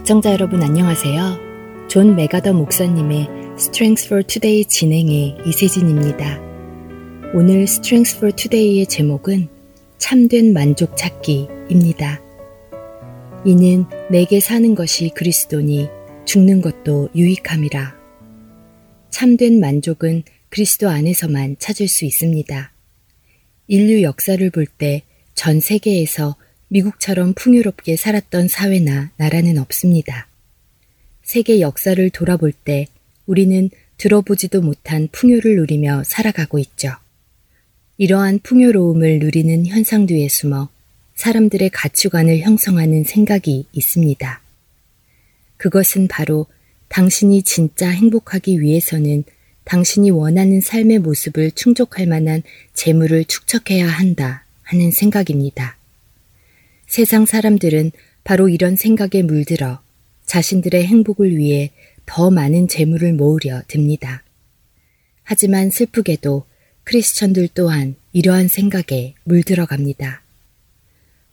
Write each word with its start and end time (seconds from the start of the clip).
애청자 0.00 0.32
여러분 0.32 0.62
안녕하세요. 0.62 1.86
존 1.88 2.16
맥아더 2.16 2.52
목사님의 2.52 3.28
Strength 3.58 4.06
for 4.06 4.22
Today 4.24 4.64
진행의 4.64 5.36
이세진입니다. 5.46 6.40
오늘 7.34 7.62
Strength 7.62 8.16
for 8.16 8.34
Today의 8.34 8.86
제목은 8.86 9.48
참된 9.98 10.52
만족 10.52 10.96
찾기입니다. 10.96 12.20
이는 13.44 13.84
내게 14.10 14.40
사는 14.40 14.74
것이 14.74 15.10
그리스도니 15.10 15.88
죽는 16.24 16.60
것도 16.62 17.10
유익함이라. 17.14 17.94
참된 19.10 19.60
만족은 19.60 20.22
그리스도 20.48 20.88
안에서만 20.88 21.56
찾을 21.58 21.88
수 21.88 22.04
있습니다. 22.04 22.72
인류 23.68 24.02
역사를 24.02 24.50
볼 24.50 24.66
때 24.78 25.02
전 25.34 25.58
세계에서 25.58 26.36
미국처럼 26.70 27.34
풍요롭게 27.34 27.96
살았던 27.96 28.46
사회나 28.46 29.10
나라는 29.16 29.58
없습니다. 29.58 30.28
세계 31.22 31.60
역사를 31.60 32.10
돌아볼 32.10 32.52
때 32.52 32.86
우리는 33.26 33.70
들어보지도 33.98 34.62
못한 34.62 35.08
풍요를 35.10 35.56
누리며 35.56 36.04
살아가고 36.04 36.58
있죠. 36.60 36.92
이러한 37.98 38.38
풍요로움을 38.42 39.18
누리는 39.18 39.66
현상 39.66 40.06
뒤에 40.06 40.28
숨어 40.28 40.68
사람들의 41.16 41.70
가치관을 41.70 42.38
형성하는 42.38 43.04
생각이 43.04 43.66
있습니다. 43.72 44.40
그것은 45.56 46.08
바로 46.08 46.46
당신이 46.88 47.42
진짜 47.42 47.90
행복하기 47.90 48.60
위해서는 48.60 49.24
당신이 49.64 50.10
원하는 50.10 50.60
삶의 50.60 51.00
모습을 51.00 51.50
충족할 51.50 52.06
만한 52.06 52.42
재물을 52.74 53.24
축적해야 53.24 53.86
한다 53.86 54.44
하는 54.62 54.90
생각입니다. 54.92 55.79
세상 56.90 57.24
사람들은 57.24 57.92
바로 58.24 58.48
이런 58.48 58.74
생각에 58.74 59.22
물들어 59.22 59.80
자신들의 60.26 60.84
행복을 60.84 61.36
위해 61.36 61.70
더 62.04 62.32
많은 62.32 62.66
재물을 62.66 63.12
모으려 63.12 63.62
듭니다. 63.68 64.24
하지만 65.22 65.70
슬프게도 65.70 66.46
크리스천들 66.82 67.46
또한 67.54 67.94
이러한 68.12 68.48
생각에 68.48 69.14
물들어 69.22 69.66
갑니다. 69.66 70.24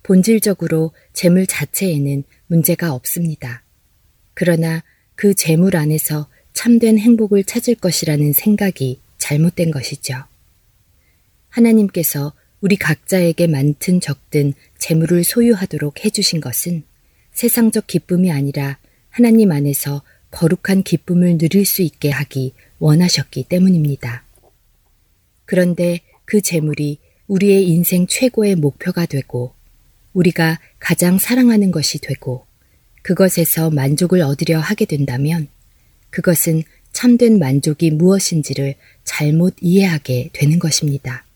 본질적으로 0.04 0.92
재물 1.14 1.48
자체에는 1.48 2.24
문제가 2.46 2.94
없습니다. 2.94 3.64
그러나 4.36 4.84
그 5.16 5.34
재물 5.34 5.76
안에서 5.76 6.28
참된 6.54 7.00
행복을 7.00 7.44
찾을 7.44 7.74
것이라는 7.74 8.32
생각이 8.32 9.00
잘못된 9.18 9.72
것이죠. 9.72 10.24
하나님께서 11.50 12.34
우리 12.60 12.76
각자에게 12.76 13.48
많든 13.48 14.02
적든 14.02 14.54
재물을 14.78 15.24
소유하도록 15.24 16.04
해주신 16.04 16.42
것은 16.42 16.84
세상적 17.34 17.86
기쁨이 17.86 18.32
아니라 18.32 18.80
하나님 19.10 19.52
안에서 19.52 20.02
거룩한 20.32 20.84
기쁨을 20.84 21.38
누릴 21.38 21.66
수 21.66 21.82
있게 21.82 22.10
하기 22.10 22.54
원하셨기 22.80 23.44
때문입니다. 23.44 24.24
그런데 25.46 26.02
그 26.26 26.42
재물이 26.42 27.00
우리의 27.28 27.68
인생 27.68 28.08
최고의 28.08 28.56
목표가 28.56 29.06
되고 29.06 29.54
우리가 30.14 30.60
가장 30.80 31.20
사랑하는 31.20 31.72
것이 31.72 32.00
되고 32.00 32.46
그것에서 33.04 33.70
만족을 33.70 34.22
얻으려 34.22 34.60
하게 34.60 34.86
된다면 34.86 35.48
그것은 36.10 36.64
참된 36.92 37.38
만족이 37.38 37.92
무엇인지를 37.92 38.76
잘못 39.04 39.56
이해하게 39.62 40.32
되는 40.34 40.58
것입니다. 40.58 41.27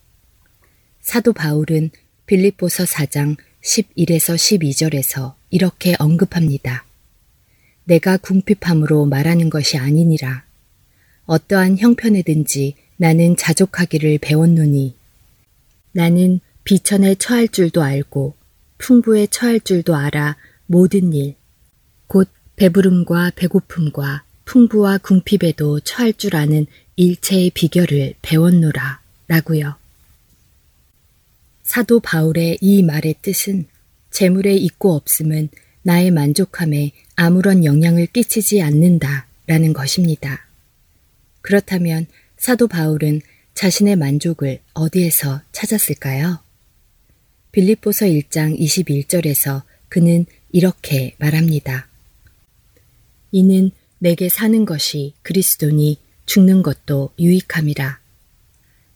사도 1.11 1.33
바울은 1.33 1.91
빌립보서 2.25 2.85
4장 2.85 3.35
11에서 3.61 4.33
12절에서 4.37 5.33
이렇게 5.49 5.93
언급합니다. 5.99 6.85
내가 7.83 8.15
궁핍함으로 8.15 9.07
말하는 9.07 9.49
것이 9.49 9.77
아니니라. 9.77 10.45
어떠한 11.25 11.79
형편에든지 11.79 12.75
나는 12.95 13.35
자족하기를 13.35 14.19
배웠노니 14.19 14.95
나는 15.91 16.39
비천에 16.63 17.15
처할 17.15 17.49
줄도 17.49 17.83
알고 17.83 18.35
풍부에 18.77 19.27
처할 19.27 19.59
줄도 19.59 19.97
알아 19.97 20.37
모든 20.65 21.11
일, 21.11 21.35
곧 22.07 22.29
배부름과 22.55 23.33
배고픔과 23.35 24.23
풍부와 24.45 24.99
궁핍에도 24.99 25.81
처할 25.81 26.13
줄 26.13 26.37
아는 26.37 26.67
일체의 26.95 27.49
비결을 27.49 28.13
배웠노라 28.21 29.01
라고요. 29.27 29.80
사도 31.71 32.01
바울의 32.01 32.57
이 32.59 32.83
말의 32.83 33.15
뜻은 33.21 33.65
재물의 34.09 34.61
있고 34.65 34.93
없음은 34.93 35.47
나의 35.83 36.11
만족함에 36.11 36.91
아무런 37.15 37.63
영향을 37.63 38.07
끼치지 38.07 38.61
않는다 38.61 39.25
라는 39.47 39.71
것입니다. 39.71 40.45
그렇다면 41.39 42.07
사도 42.35 42.67
바울은 42.67 43.21
자신의 43.53 43.95
만족을 43.95 44.59
어디에서 44.73 45.43
찾았을까요? 45.53 46.39
빌립보서 47.53 48.05
1장 48.05 48.59
21절에서 48.59 49.61
그는 49.87 50.25
이렇게 50.51 51.15
말합니다. 51.19 51.87
이는 53.31 53.71
내게 53.97 54.27
사는 54.27 54.65
것이 54.65 55.13
그리스도니 55.21 55.99
죽는 56.25 56.63
것도 56.63 57.13
유익함이라. 57.17 58.01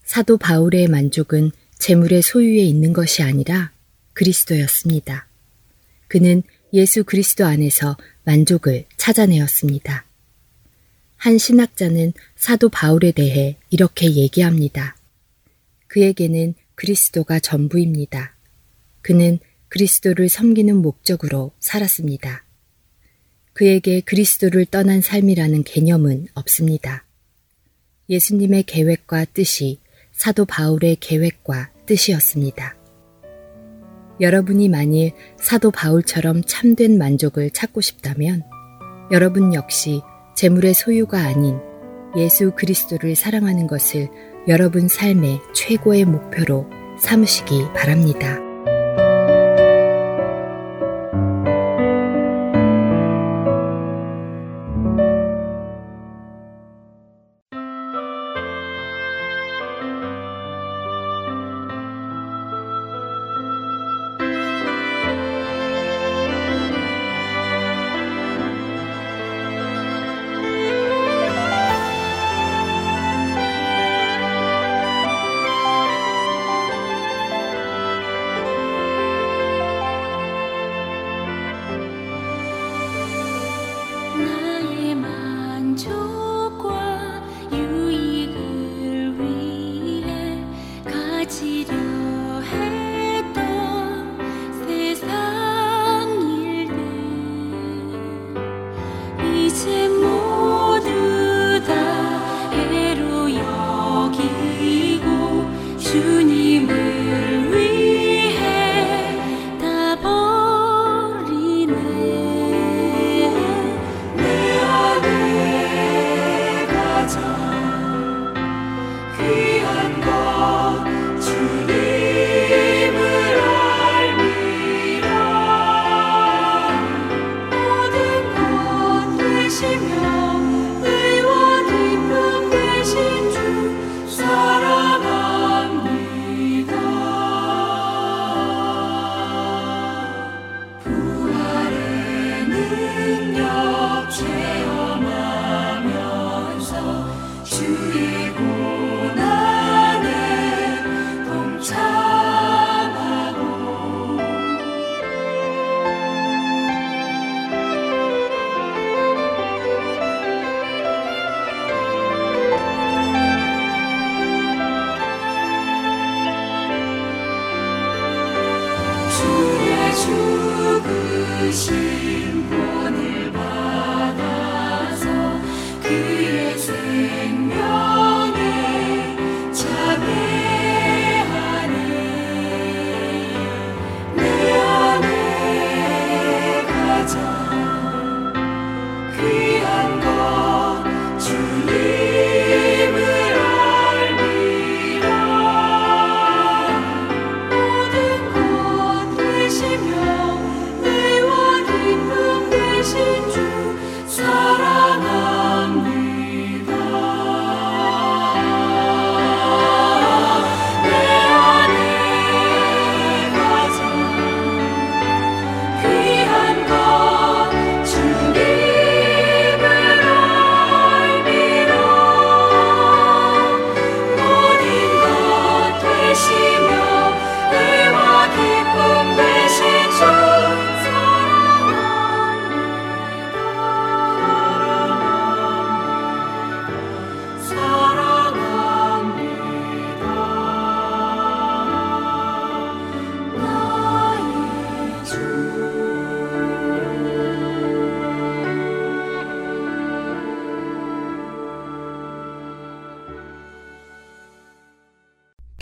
사도 0.03 0.35
바울의 0.35 0.89
만족은 0.89 1.51
재물의 1.79 2.21
소유에 2.21 2.63
있는 2.63 2.93
것이 2.93 3.23
아니라 3.23 3.71
그리스도였습니다. 4.13 5.27
그는 6.07 6.43
예수 6.73 7.03
그리스도 7.03 7.45
안에서 7.45 7.97
만족을 8.23 8.85
찾아내었습니다. 8.97 10.05
한 11.17 11.37
신학자는 11.37 12.13
사도 12.35 12.69
바울에 12.69 13.11
대해 13.11 13.57
이렇게 13.69 14.11
얘기합니다. 14.13 14.95
그에게는 15.87 16.55
그리스도가 16.75 17.39
전부입니다. 17.39 18.35
그는 19.01 19.39
그리스도를 19.69 20.29
섬기는 20.29 20.75
목적으로 20.75 21.51
살았습니다. 21.59 22.43
그에게 23.53 24.01
그리스도를 24.01 24.65
떠난 24.65 25.01
삶이라는 25.01 25.63
개념은 25.63 26.27
없습니다. 26.33 27.05
예수님의 28.09 28.63
계획과 28.63 29.25
뜻이 29.25 29.79
사도 30.15 30.45
바울의 30.45 30.97
계획과 31.01 31.71
뜻이었습니다. 31.85 32.75
여러분이 34.21 34.69
만일 34.69 35.11
사도 35.37 35.71
바울처럼 35.71 36.41
참된 36.45 36.97
만족을 36.97 37.49
찾고 37.49 37.81
싶다면 37.81 38.43
여러분 39.11 39.53
역시 39.53 40.01
재물의 40.35 40.73
소유가 40.73 41.19
아닌 41.19 41.59
예수 42.15 42.51
그리스도를 42.55 43.15
사랑하는 43.15 43.67
것을 43.67 44.09
여러분 44.47 44.87
삶의 44.87 45.41
최고의 45.53 46.05
목표로 46.05 46.65
삼으시기 46.97 47.65
바랍니다. 47.75 48.39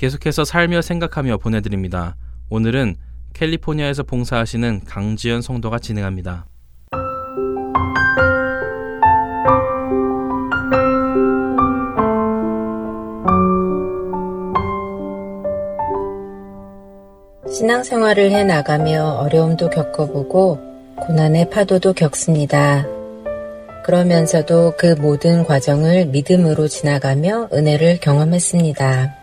계속해서 0.04 0.44
살며 0.44 0.82
생각하며 0.82 1.38
보내드립니다. 1.38 2.18
오늘은 2.50 2.98
캘리포니아에서 3.32 4.04
봉사하시는 4.04 4.82
강지연 4.84 5.42
성도가 5.42 5.80
진행합니다. 5.80 6.46
신앙생활을 17.50 18.32
해 18.32 18.44
나가며 18.44 19.06
어려움도 19.22 19.70
겪어보고 19.70 20.60
고난의 20.98 21.50
파도도 21.50 21.94
겪습니다. 21.94 22.86
그러면서도 23.86 24.74
그 24.78 24.96
모든 24.96 25.46
과정을 25.46 26.08
믿음으로 26.08 26.68
지나가며 26.68 27.48
은혜를 27.54 28.02
경험했습니다. 28.02 29.23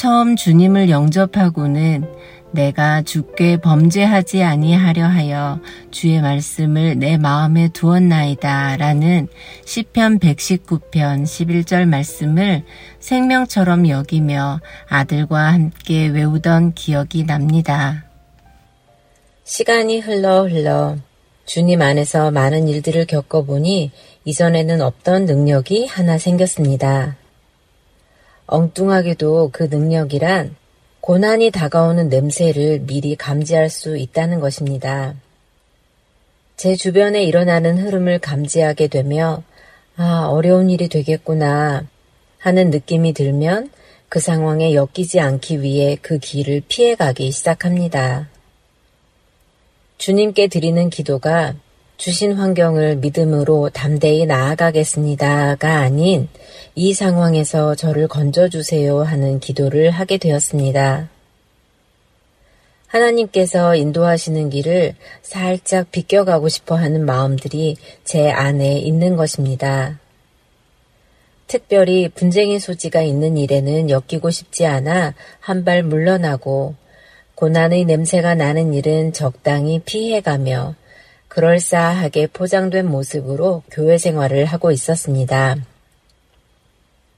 처음 0.00 0.34
주님을 0.34 0.88
영접하고는 0.88 2.06
내가 2.52 3.02
주께 3.02 3.58
범죄하지 3.58 4.42
아니하려 4.42 5.04
하여 5.04 5.60
주의 5.90 6.22
말씀을 6.22 6.98
내 6.98 7.18
마음에 7.18 7.68
두었나이다 7.68 8.78
라는 8.78 9.28
시편 9.66 10.20
119편 10.20 11.24
11절 11.24 11.86
말씀을 11.86 12.64
생명처럼 12.98 13.90
여기며 13.90 14.60
아들과 14.88 15.52
함께 15.52 16.06
외우던 16.06 16.72
기억이 16.72 17.26
납니다. 17.26 18.06
시간이 19.44 20.00
흘러 20.00 20.48
흘러 20.48 20.96
주님 21.44 21.82
안에서 21.82 22.30
많은 22.30 22.68
일들을 22.68 23.04
겪어보니 23.04 23.90
이전에는 24.24 24.80
없던 24.80 25.26
능력이 25.26 25.84
하나 25.84 26.16
생겼습니다. 26.16 27.19
엉뚱하게도 28.50 29.50
그 29.52 29.64
능력이란 29.64 30.56
고난이 31.00 31.50
다가오는 31.50 32.08
냄새를 32.08 32.80
미리 32.80 33.14
감지할 33.16 33.70
수 33.70 33.96
있다는 33.96 34.40
것입니다. 34.40 35.14
제 36.56 36.74
주변에 36.74 37.24
일어나는 37.24 37.78
흐름을 37.78 38.18
감지하게 38.18 38.88
되며, 38.88 39.42
아, 39.96 40.26
어려운 40.28 40.68
일이 40.68 40.88
되겠구나 40.88 41.86
하는 42.38 42.70
느낌이 42.70 43.12
들면 43.12 43.70
그 44.08 44.18
상황에 44.18 44.74
엮이지 44.74 45.20
않기 45.20 45.62
위해 45.62 45.96
그 46.02 46.18
길을 46.18 46.62
피해가기 46.68 47.30
시작합니다. 47.30 48.28
주님께 49.96 50.48
드리는 50.48 50.90
기도가 50.90 51.54
주신 52.00 52.32
환경을 52.32 52.96
믿음으로 52.96 53.68
담대히 53.68 54.24
나아가겠습니다가 54.24 55.80
아닌 55.80 56.28
이 56.74 56.94
상황에서 56.94 57.74
저를 57.74 58.08
건져주세요 58.08 59.02
하는 59.02 59.38
기도를 59.38 59.90
하게 59.90 60.16
되었습니다. 60.16 61.10
하나님께서 62.86 63.74
인도하시는 63.76 64.48
길을 64.48 64.94
살짝 65.20 65.90
비껴가고 65.90 66.48
싶어 66.48 66.74
하는 66.74 67.04
마음들이 67.04 67.76
제 68.02 68.30
안에 68.30 68.78
있는 68.78 69.16
것입니다. 69.16 70.00
특별히 71.48 72.08
분쟁의 72.08 72.60
소지가 72.60 73.02
있는 73.02 73.36
일에는 73.36 73.90
엮이고 73.90 74.30
싶지 74.30 74.64
않아 74.64 75.12
한 75.38 75.66
발 75.66 75.82
물러나고 75.82 76.76
고난의 77.34 77.84
냄새가 77.84 78.36
나는 78.36 78.72
일은 78.72 79.12
적당히 79.12 79.80
피해가며 79.80 80.76
그럴싸하게 81.30 82.26
포장된 82.26 82.86
모습으로 82.86 83.62
교회 83.70 83.98
생활을 83.98 84.44
하고 84.44 84.72
있었습니다. 84.72 85.56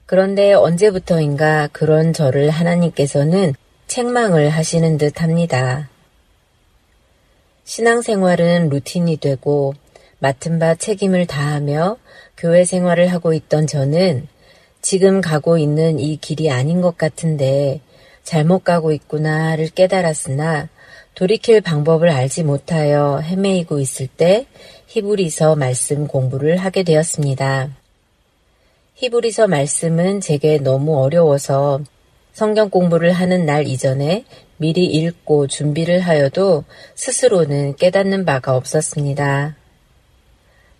그런데 0.05 0.53
언제부터인가 0.53 1.69
그런 1.71 2.13
저를 2.13 2.51
하나님께서는 2.51 3.55
책망을 3.87 4.49
하시는 4.49 4.99
듯 4.99 5.23
합니다. 5.23 5.89
신앙생활은 7.63 8.69
루틴이 8.69 9.17
되고 9.17 9.73
맡은 10.19 10.59
바 10.59 10.75
책임을 10.75 11.25
다하며 11.25 11.97
교회 12.37 12.65
생활을 12.65 13.07
하고 13.07 13.33
있던 13.33 13.65
저는 13.65 14.27
지금 14.81 15.21
가고 15.21 15.57
있는 15.57 15.99
이 15.99 16.17
길이 16.17 16.51
아닌 16.51 16.81
것 16.81 16.99
같은데 16.99 17.81
잘못 18.23 18.63
가고 18.63 18.91
있구나를 18.91 19.69
깨달았으나 19.69 20.69
돌이킬 21.15 21.61
방법을 21.61 22.09
알지 22.09 22.43
못하여 22.43 23.19
헤매이고 23.23 23.79
있을 23.79 24.07
때 24.07 24.47
히브리서 24.87 25.55
말씀 25.55 26.07
공부를 26.07 26.57
하게 26.57 26.83
되었습니다. 26.83 27.69
히브리서 28.95 29.47
말씀은 29.47 30.21
제게 30.21 30.57
너무 30.57 30.97
어려워서 31.01 31.81
성경 32.33 32.69
공부를 32.69 33.11
하는 33.11 33.45
날 33.45 33.67
이전에 33.67 34.25
미리 34.57 34.85
읽고 34.85 35.47
준비를 35.47 35.99
하여도 35.99 36.63
스스로는 36.95 37.75
깨닫는 37.75 38.25
바가 38.25 38.55
없었습니다. 38.55 39.55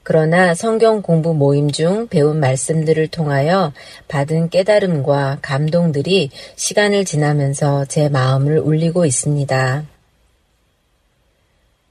그러나 0.01 0.53
성경 0.53 1.01
공부 1.01 1.33
모임 1.33 1.71
중 1.71 2.07
배운 2.07 2.39
말씀들을 2.39 3.07
통하여 3.07 3.71
받은 4.07 4.49
깨달음과 4.49 5.39
감동들이 5.41 6.29
시간을 6.55 7.05
지나면서 7.05 7.85
제 7.85 8.09
마음을 8.09 8.59
울리고 8.59 9.05
있습니다. 9.05 9.92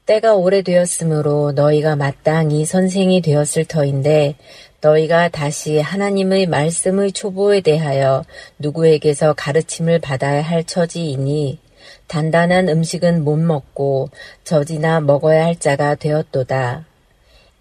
때가 0.05 0.35
오래되었으므로 0.35 1.53
너희가 1.53 1.95
마땅히 1.95 2.65
선생이 2.65 3.21
되었을 3.21 3.63
터인데 3.63 4.35
너희가 4.81 5.29
다시 5.29 5.79
하나님의 5.79 6.47
말씀의 6.47 7.13
초보에 7.13 7.61
대하여 7.61 8.25
누구에게서 8.59 9.33
가르침을 9.33 9.99
받아야 9.99 10.41
할 10.41 10.65
처지이니 10.65 11.59
단단한 12.07 12.67
음식은 12.67 13.23
못 13.23 13.37
먹고 13.37 14.09
젖이나 14.43 14.99
먹어야 14.99 15.45
할 15.45 15.57
자가 15.57 15.95
되었도다. 15.95 16.85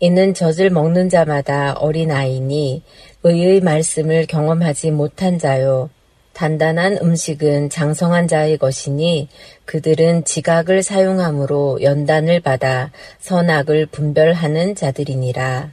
이는 0.01 0.35
젖을 0.35 0.71
먹는 0.71 1.11
자마다 1.11 1.75
어린아이니 1.75 2.83
의의 3.23 3.61
말씀을 3.61 4.27
경험하지 4.27 4.91
못한 4.91 5.39
자요. 5.39 5.91
단단한 6.33 6.99
음식은 7.03 7.71
장성한 7.71 8.29
자의 8.29 8.59
것이니 8.59 9.29
그들은 9.65 10.25
지각을 10.25 10.83
사용함으로 10.83 11.83
연단을 11.83 12.41
받아 12.41 12.91
선악을 13.21 13.87
분별하는 13.87 14.75
자들이니라. 14.75 15.71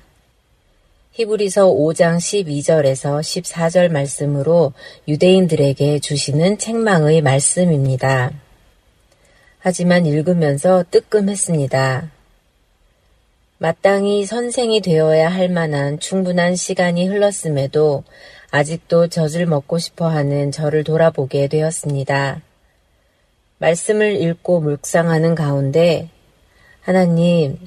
히브리서 1.12 1.68
5장 1.68 2.18
12절에서 2.18 3.20
14절 3.20 3.90
말씀으로 3.92 4.74
유대인들에게 5.08 6.00
주시는 6.00 6.58
책망의 6.58 7.22
말씀입니다. 7.22 8.32
하지만 9.60 10.06
읽으면서 10.06 10.86
뜨끔했습니다. 10.90 12.12
마땅히 13.58 14.26
선생이 14.26 14.80
되어야 14.80 15.28
할 15.28 15.50
만한 15.50 16.00
충분한 16.00 16.56
시간이 16.56 17.08
흘렀음에도 17.08 18.06
아직도 18.52 19.08
젖을 19.08 19.46
먹고 19.46 19.78
싶어 19.78 20.08
하는 20.08 20.52
저를 20.52 20.84
돌아보게 20.84 21.48
되었습니다. 21.48 22.42
말씀을 23.60 24.22
읽고 24.22 24.62
묵상하는 24.62 25.36
가운데 25.36 26.10
하나님, 26.82 27.58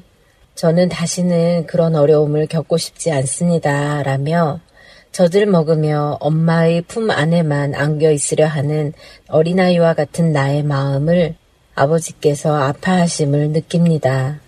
저는 0.54 0.88
다시는 0.88 1.66
그런 1.66 1.94
어려움을 1.94 2.46
겪고 2.46 2.76
싶지 2.76 3.12
않습니다. 3.12 4.02
라며 4.02 4.60
젖을 5.12 5.46
먹으며 5.46 6.18
엄마의 6.20 6.82
품 6.82 7.10
안에만 7.10 7.74
안겨 7.74 8.10
있으려 8.10 8.46
하는 8.46 8.92
어린아이와 9.28 9.94
같은 9.94 10.32
나의 10.32 10.62
마음을 10.62 11.36
아버지께서 11.74 12.56
아파하심을 12.56 13.50
느낍니다. 13.50 14.41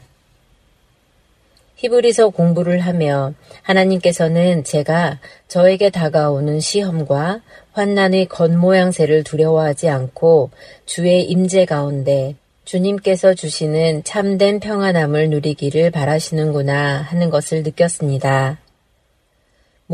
히브리서 1.76 2.30
공부를 2.30 2.80
하며 2.80 3.32
하나님께서는 3.62 4.64
제가 4.64 5.18
저에게 5.48 5.90
다가오는 5.90 6.60
시험과 6.60 7.40
환난의 7.72 8.26
겉모양새를 8.26 9.24
두려워하지 9.24 9.88
않고 9.88 10.50
주의 10.86 11.22
임재 11.24 11.64
가운데 11.64 12.36
주님께서 12.64 13.34
주시는 13.34 14.04
참된 14.04 14.58
평안함을 14.60 15.30
누리기를 15.30 15.90
바라시는구나 15.90 17.02
하는 17.02 17.30
것을 17.30 17.62
느꼈습니다. 17.62 18.63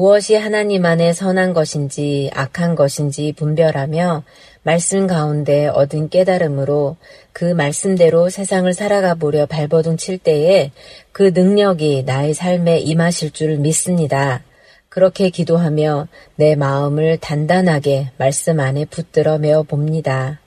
무엇이 0.01 0.35
하나님 0.35 0.87
안에 0.87 1.13
선한 1.13 1.53
것인지 1.53 2.31
악한 2.33 2.75
것인지 2.75 3.35
분별하며 3.37 4.23
말씀 4.63 5.07
가운데 5.07 5.67
얻은 5.67 6.09
깨달음으로 6.09 6.97
그 7.35 7.45
말씀대로 7.45 8.31
세상을 8.31 8.73
살아가 8.73 9.15
보려 9.15 9.45
발버둥 9.45 9.99
칠 9.99 10.17
때에 10.17 10.71
그 11.13 11.33
능력이 11.35 12.05
나의 12.07 12.33
삶에 12.33 12.79
임하실 12.79 13.33
줄 13.33 13.59
믿습니다. 13.59 14.43
그렇게 14.89 15.29
기도하며 15.29 16.09
내 16.35 16.55
마음을 16.55 17.19
단단하게 17.19 18.13
말씀 18.17 18.59
안에 18.59 18.87
붙들어 18.87 19.37
메어 19.37 19.63
봅니다. 19.65 20.41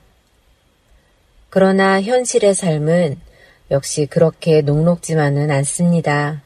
그러나 1.48 2.02
현실의 2.02 2.56
삶은 2.56 3.20
역시 3.70 4.06
그렇게 4.06 4.62
녹록지만은 4.62 5.52
않습니다. 5.52 6.42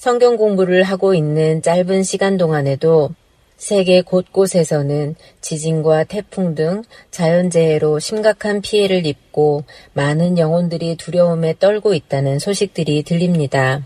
성경 0.00 0.38
공부를 0.38 0.82
하고 0.82 1.12
있는 1.12 1.60
짧은 1.60 2.04
시간 2.04 2.38
동안에도 2.38 3.10
세계 3.58 4.00
곳곳에서는 4.00 5.14
지진과 5.42 6.04
태풍 6.04 6.54
등 6.54 6.84
자연재해로 7.10 7.98
심각한 7.98 8.62
피해를 8.62 9.04
입고 9.04 9.64
많은 9.92 10.38
영혼들이 10.38 10.96
두려움에 10.96 11.56
떨고 11.58 11.92
있다는 11.92 12.38
소식들이 12.38 13.02
들립니다. 13.02 13.82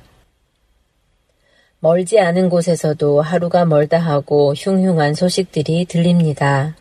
멀지 1.80 2.20
않은 2.20 2.48
곳에서도 2.48 3.20
하루가 3.20 3.64
멀다 3.64 3.98
하고 3.98 4.54
흉흉한 4.54 5.14
소식들이 5.14 5.84
들립니다. 5.86 6.76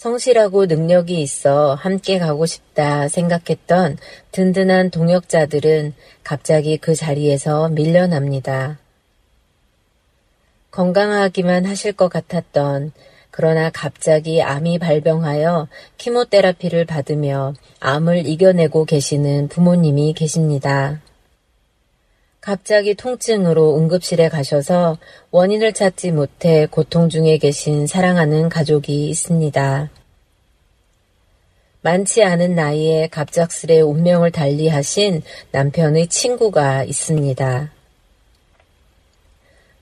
성실하고 0.00 0.64
능력이 0.64 1.20
있어 1.20 1.74
함께 1.74 2.18
가고 2.18 2.46
싶다 2.46 3.08
생각했던 3.08 3.98
든든한 4.32 4.88
동역자들은 4.90 5.92
갑자기 6.24 6.78
그 6.78 6.94
자리에서 6.94 7.68
밀려납니다. 7.68 8.78
건강하기만 10.70 11.66
하실 11.66 11.92
것 11.92 12.08
같았던 12.08 12.92
그러나 13.30 13.68
갑자기 13.68 14.40
암이 14.40 14.78
발병하여 14.78 15.68
키모테라피를 15.98 16.86
받으며 16.86 17.52
암을 17.80 18.26
이겨내고 18.26 18.86
계시는 18.86 19.48
부모님이 19.48 20.14
계십니다. 20.14 21.02
갑자기 22.40 22.94
통증으로 22.94 23.76
응급실에 23.76 24.30
가셔서 24.30 24.96
원인을 25.30 25.74
찾지 25.74 26.12
못해 26.12 26.66
고통 26.66 27.10
중에 27.10 27.36
계신 27.36 27.86
사랑하는 27.86 28.48
가족이 28.48 29.10
있습니다. 29.10 29.90
많지 31.82 32.22
않은 32.22 32.54
나이에 32.54 33.08
갑작스레 33.08 33.80
운명을 33.80 34.30
달리하신 34.30 35.22
남편의 35.52 36.08
친구가 36.08 36.84
있습니다. 36.84 37.72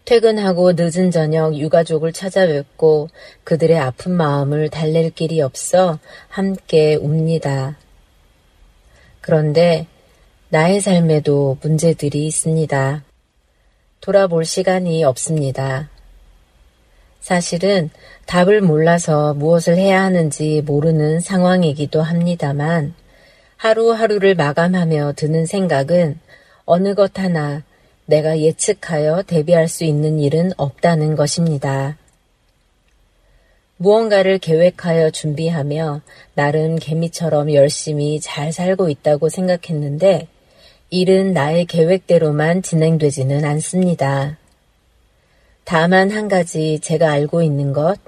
퇴근하고 0.05 0.73
늦은 0.73 1.11
저녁 1.13 1.57
유가족을 1.57 2.13
찾아뵙고 2.13 3.09
그들의 3.45 3.79
아픈 3.79 4.13
마음을 4.13 4.69
달랠 4.69 5.11
길이 5.11 5.41
없어 5.41 5.99
함께 6.29 6.97
웁니다. 6.97 7.77
그런데 9.21 9.87
나의 10.51 10.81
삶에도 10.81 11.59
문제들이 11.61 12.27
있습니다. 12.27 13.05
돌아볼 14.01 14.47
시간이 14.47 15.05
없습니다. 15.05 15.91
사실은 17.21 17.91
답을 18.25 18.63
몰라서 18.63 19.35
무엇을 19.35 19.77
해야 19.77 20.03
하는지 20.03 20.63
모르는 20.65 21.21
상황이기도 21.21 22.01
합니다만 22.01 22.95
하루하루를 23.59 24.37
마감하며 24.37 25.13
드는 25.17 25.45
생각은 25.45 26.19
어느 26.65 26.95
것 26.95 27.19
하나 27.19 27.63
내가 28.07 28.39
예측하여 28.39 29.25
대비할 29.27 29.69
수 29.69 29.85
있는 29.85 30.19
일은 30.19 30.53
없다는 30.57 31.15
것입니다. 31.15 31.99
무언가를 33.77 34.39
계획하여 34.39 35.11
준비하며 35.11 36.01
나름 36.33 36.77
개미처럼 36.77 37.53
열심히 37.53 38.19
잘 38.19 38.51
살고 38.51 38.89
있다고 38.89 39.29
생각했는데 39.29 40.27
일은 40.91 41.35
나의 41.35 41.67
계획대로만 41.67 42.63
진행되지는 42.63 43.45
않습니다. 43.45 44.39
다만 45.65 46.11
한 46.11 46.29
가지 46.29 46.81
제가 46.81 47.11
알고 47.11 47.43
있는 47.43 47.75
것, 47.75 47.99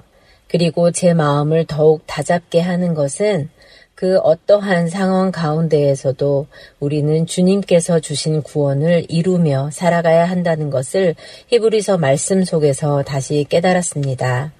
그리고 0.47 0.89
제 0.91 1.13
마음을 1.13 1.65
더욱 1.65 2.01
다잡게 2.07 2.59
하는 2.59 2.95
것은 2.95 3.49
그 3.93 4.17
어떠한 4.17 4.89
상황 4.89 5.31
가운데에서도 5.31 6.47
우리는 6.79 7.27
주님께서 7.27 7.99
주신 7.99 8.41
구원을 8.41 9.05
이루며 9.09 9.69
살아가야 9.71 10.25
한다는 10.25 10.71
것을 10.71 11.13
히브리서 11.49 11.99
말씀 11.99 12.43
속에서 12.43 13.03
다시 13.03 13.45
깨달았습니다. 13.47 14.51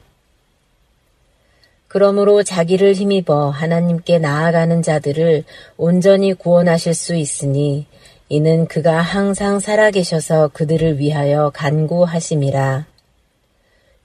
그러므로 1.87 2.43
자기를 2.43 2.93
힘입어 2.93 3.49
하나님께 3.49 4.19
나아가는 4.19 4.81
자들을 4.83 5.43
온전히 5.75 6.35
구원하실 6.35 6.93
수 6.93 7.15
있으니 7.15 7.87
이는 8.33 8.65
그가 8.65 9.01
항상 9.01 9.59
살아계셔서 9.59 10.51
그들을 10.53 10.99
위하여 10.99 11.51
간구하심이라. 11.53 12.85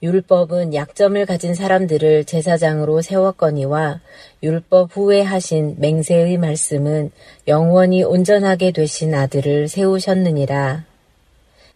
율법은 0.03 0.73
약점을 0.73 1.25
가진 1.25 1.55
사람들을 1.55 2.25
제사장으로 2.25 3.01
세웠거니와 3.01 4.01
율법 4.43 4.97
후에 4.97 5.21
하신 5.21 5.77
맹세의 5.79 6.39
말씀은 6.39 7.11
영원히 7.47 8.03
온전하게 8.03 8.71
되신 8.71 9.15
아들을 9.15 9.69
세우셨느니라. 9.69 10.83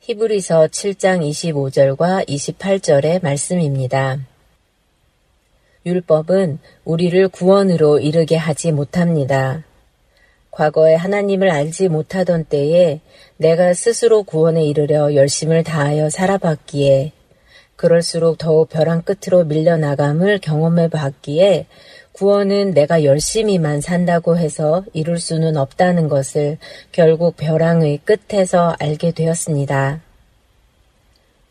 히브리서 0.02 0.68
7장 0.68 1.22
25절과 1.22 2.28
28절의 2.28 3.24
말씀입니다. 3.24 4.20
율법은 5.86 6.60
우리를 6.84 7.30
구원으로 7.30 8.00
이르게 8.00 8.36
하지 8.36 8.74
못합니다. 8.74 9.64
과거에 10.52 10.96
하나님을 10.96 11.50
알지 11.50 11.88
못하던 11.88 12.44
때에 12.44 13.00
내가 13.38 13.74
스스로 13.74 14.24
구원에 14.24 14.66
이르려 14.66 15.16
열심을 15.16 15.64
다하여 15.64 16.10
살아봤기에 16.10 17.14
그럴수록 17.78 18.38
더욱 18.38 18.70
벼랑 18.70 19.02
끝으로 19.02 19.46
밀려나감을 19.46 20.40
경험해 20.40 20.90
봤기에 20.90 21.66
구원은 22.12 22.74
내가 22.74 23.04
열심히만 23.04 23.82
산다고 23.82 24.38
해서 24.38 24.84
이룰 24.94 25.18
수는 25.18 25.58
없다는 25.58 26.08
것을 26.08 26.58
결국 26.92 27.38
벼랑의 27.38 28.02
끝에서 28.04 28.76
알게 28.80 29.12
되었습니다. 29.12 30.02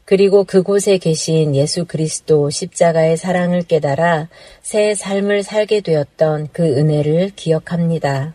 그리고 0.04 0.44
그곳에 0.44 0.98
계신 0.98 1.54
예수 1.56 1.84
그리스도 1.84 2.50
십자가의 2.50 3.16
사랑을 3.16 3.62
깨달아 3.62 4.28
새 4.60 4.94
삶을 4.94 5.42
살게 5.42 5.80
되었던 5.80 6.48
그 6.52 6.62
은혜를 6.64 7.30
기억합니다. 7.34 8.34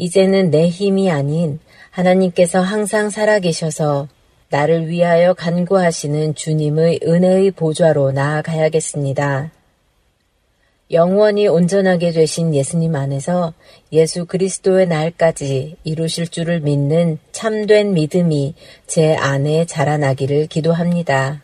이제는 0.00 0.50
내 0.50 0.66
힘이 0.66 1.10
아닌 1.10 1.58
하나님께서 1.90 2.60
항상 2.60 3.10
살아계셔서 3.10 4.08
나를 4.48 4.88
위하여 4.88 5.34
간구하시는 5.34 6.34
주님의 6.34 7.00
은혜의 7.04 7.50
보좌로 7.50 8.10
나아가야겠습니다. 8.10 9.52
영원히 10.90 11.46
온전하게 11.46 12.12
되신 12.12 12.54
예수님 12.54 12.96
안에서 12.96 13.52
예수 13.92 14.24
그리스도의 14.24 14.88
날까지 14.88 15.76
이루실 15.84 16.28
줄을 16.28 16.60
믿는 16.60 17.18
참된 17.30 17.92
믿음이 17.92 18.54
제 18.86 19.14
안에 19.14 19.66
자라나기를 19.66 20.46
기도합니다. 20.46 21.42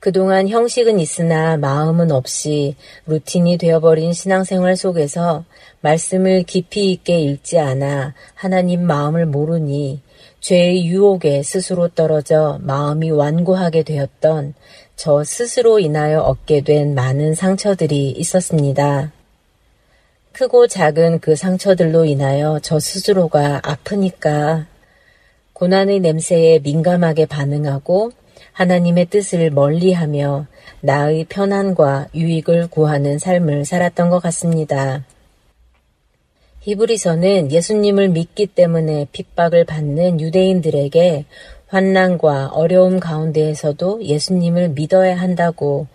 그동안 0.00 0.48
형식은 0.48 0.98
있으나 0.98 1.58
마음은 1.58 2.10
없이 2.10 2.74
루틴이 3.06 3.58
되어버린 3.58 4.14
신앙생활 4.14 4.74
속에서 4.74 5.44
말씀을 5.82 6.44
깊이 6.44 6.90
있게 6.90 7.20
읽지 7.20 7.58
않아 7.58 8.14
하나님 8.34 8.86
마음을 8.86 9.26
모르니 9.26 10.00
죄의 10.40 10.86
유혹에 10.86 11.42
스스로 11.42 11.88
떨어져 11.88 12.58
마음이 12.62 13.10
완고하게 13.10 13.82
되었던 13.82 14.54
저 14.96 15.22
스스로 15.22 15.78
인하여 15.78 16.20
얻게 16.20 16.62
된 16.62 16.94
많은 16.94 17.34
상처들이 17.34 18.10
있었습니다. 18.12 19.12
크고 20.32 20.66
작은 20.66 21.20
그 21.20 21.36
상처들로 21.36 22.06
인하여 22.06 22.58
저 22.62 22.80
스스로가 22.80 23.60
아프니까 23.62 24.66
고난의 25.52 26.00
냄새에 26.00 26.60
민감하게 26.60 27.26
반응하고 27.26 28.12
하나님의 28.60 29.06
뜻을 29.06 29.50
멀리하며 29.52 30.46
나의 30.82 31.24
편안과 31.30 32.08
유익을 32.14 32.68
구하는 32.68 33.18
삶을 33.18 33.64
살았던 33.64 34.10
것 34.10 34.20
같습니다. 34.20 35.02
히브리서는 36.60 37.52
예수님을 37.52 38.10
믿기 38.10 38.46
때문에 38.46 39.06
핍박을 39.12 39.64
받는 39.64 40.20
유대인들에게 40.20 41.24
환난과 41.68 42.48
어려움 42.48 43.00
가운데에서도 43.00 44.04
예수님을 44.04 44.70
믿어야 44.70 45.18
한다고 45.18 45.86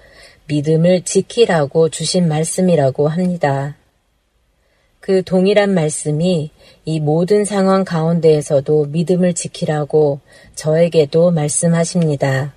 믿음을 0.47 1.03
지키라고 1.03 1.89
주신 1.89 2.27
말씀이라고 2.27 3.07
합니다. 3.07 3.75
그 5.01 5.21
동일한 5.21 5.75
말씀이 5.75 6.49
이 6.85 6.99
모든 6.99 7.45
상황 7.45 7.85
가운데에서도 7.85 8.85
믿음을 8.85 9.35
지키라고 9.35 10.19
저에게도 10.55 11.29
말씀하십니다. 11.29 12.54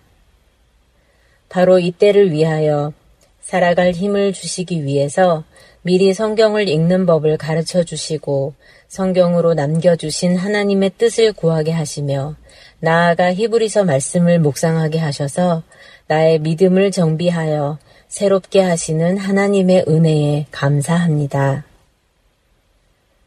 바로 1.48 1.78
이때를 1.78 2.32
위하여 2.32 2.92
살아갈 3.40 3.92
힘을 3.92 4.32
주시기 4.32 4.84
위해서 4.84 5.44
미리 5.82 6.12
성경을 6.12 6.68
읽는 6.68 7.06
법을 7.06 7.38
가르쳐 7.38 7.82
주시고 7.82 8.54
성경으로 8.88 9.54
남겨주신 9.54 10.37
하나님의 10.37 10.92
뜻을 10.98 11.32
구하게 11.32 11.72
하시며 11.72 12.37
나아가 12.80 13.32
히브리서 13.32 13.84
말씀을 13.84 14.38
묵상하게 14.38 14.98
하셔서 14.98 15.62
나의 16.06 16.40
믿음을 16.40 16.90
정비하여 16.90 17.78
새롭게 18.08 18.61
하시는 18.61 19.18
하나님의 19.18 19.84
은혜에 19.88 20.46
감사합니다. 20.50 21.64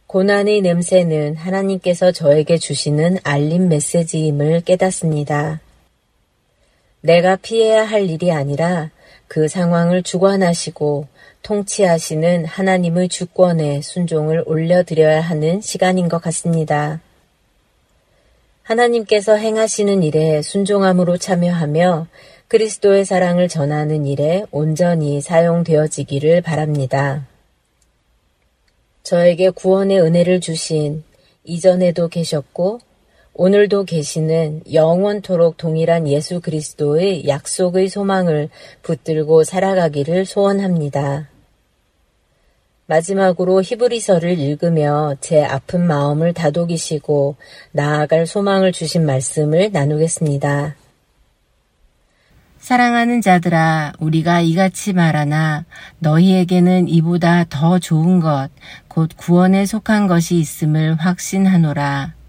고난의 0.07 0.61
냄새는 0.61 1.35
하나님께서 1.37 2.11
저에게 2.11 2.57
주시는 2.57 3.19
알림 3.23 3.69
메시지임을 3.69 4.61
깨닫습니다. 4.61 5.61
내가 7.01 7.35
피해야 7.35 7.83
할 7.83 8.09
일이 8.09 8.31
아니라 8.31 8.89
그 9.27 9.47
상황을 9.47 10.03
주관하시고 10.03 11.07
통치하시는 11.41 12.45
하나님의 12.45 13.09
주권에 13.09 13.81
순종을 13.81 14.43
올려드려야 14.45 15.21
하는 15.21 15.61
시간인 15.61 16.09
것 16.09 16.21
같습니다. 16.21 17.01
하나님께서 18.63 19.35
행하시는 19.35 20.03
일에 20.03 20.41
순종함으로 20.41 21.17
참여하며 21.17 22.07
그리스도의 22.47 23.05
사랑을 23.05 23.47
전하는 23.47 24.05
일에 24.05 24.45
온전히 24.51 25.21
사용되어지기를 25.21 26.41
바랍니다. 26.41 27.25
저에게 29.03 29.49
구원의 29.49 30.01
은혜를 30.01 30.41
주신 30.41 31.03
이전에도 31.43 32.07
계셨고 32.07 32.79
오늘도 33.33 33.85
계시는 33.85 34.63
영원토록 34.73 35.55
동일한 35.57 36.07
예수 36.07 36.41
그리스도의 36.41 37.27
약속의 37.27 37.87
소망을 37.87 38.49
붙들고 38.83 39.45
살아가기를 39.45 40.25
소원합니다. 40.25 41.29
마지막으로 42.87 43.61
히브리서를 43.61 44.37
읽으며 44.37 45.15
제 45.21 45.43
아픈 45.45 45.87
마음을 45.87 46.33
다독이시고 46.33 47.37
나아갈 47.71 48.27
소망을 48.27 48.73
주신 48.73 49.05
말씀을 49.05 49.71
나누겠습니다. 49.71 50.75
사랑하는 52.59 53.21
자들아, 53.21 53.93
우리가 53.99 54.41
이같이 54.41 54.91
말하나 54.93 55.65
너희에게는 55.99 56.89
이보다 56.89 57.45
더 57.45 57.79
좋은 57.79 58.19
것, 58.19 58.49
곧 58.89 59.09
구원에 59.15 59.65
속한 59.65 60.07
것이 60.07 60.37
있음을 60.37 60.95
확신하노라. 60.95 62.20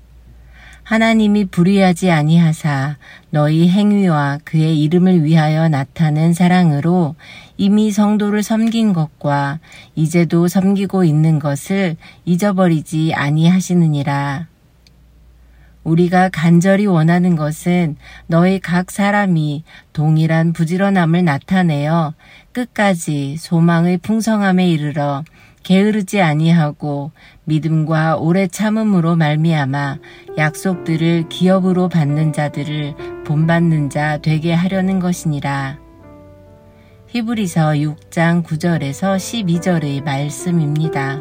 하나님이 0.85 1.45
불의하지 1.47 2.11
아니하사 2.11 2.97
너희 3.31 3.68
행위와 3.68 4.40
그의 4.45 4.83
이름을 4.83 5.25
위하여 5.25 5.68
나타낸 5.68 6.35
사랑으로 6.35 7.14
이미 7.57 7.92
성도를 7.92 8.42
섬긴 8.42 8.92
것과 8.92 9.61
이제도 9.95 10.49
섬기고 10.49 11.05
있는 11.05 11.38
것을 11.38 11.97
잊어버리지 12.25 13.12
아니하시느니라. 13.14 14.49
우리가 15.85 16.29
간절히 16.29 16.87
원하는 16.87 17.37
것은 17.37 17.97
너희 18.27 18.61
각 18.61 18.90
사람이 18.90 19.64
동일한 19.92 20.53
부지런함을 20.53 21.25
나타내어 21.25 22.14
끝까지 22.53 23.37
소망의 23.38 23.99
풍성함에 23.99 24.68
이르러 24.68 25.25
게으르지 25.62 26.20
아니하고 26.20 27.12
믿음과 27.44 28.16
오래 28.16 28.46
참음으로 28.46 29.16
말미암아 29.16 29.98
약속들을 30.38 31.29
기업으로 31.29 31.88
받는 31.88 32.33
자들을 32.33 33.25
본받는 33.25 33.90
자 33.90 34.18
되게 34.18 34.53
하려는 34.53 34.98
것이니라. 34.98 35.79
히브리서 37.09 37.72
6장 37.72 38.42
9절에서 38.42 39.16
12절의 39.16 40.03
말씀입니다. 40.03 41.20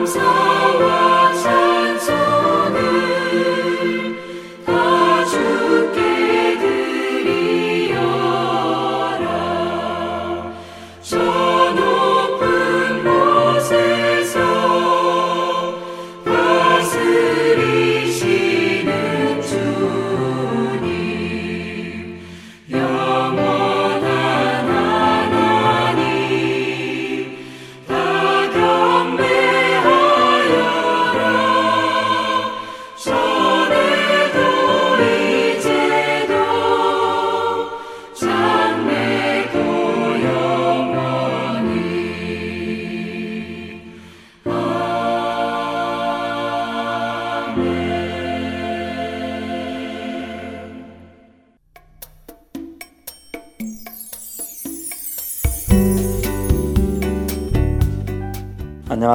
Rosa. 0.00 0.49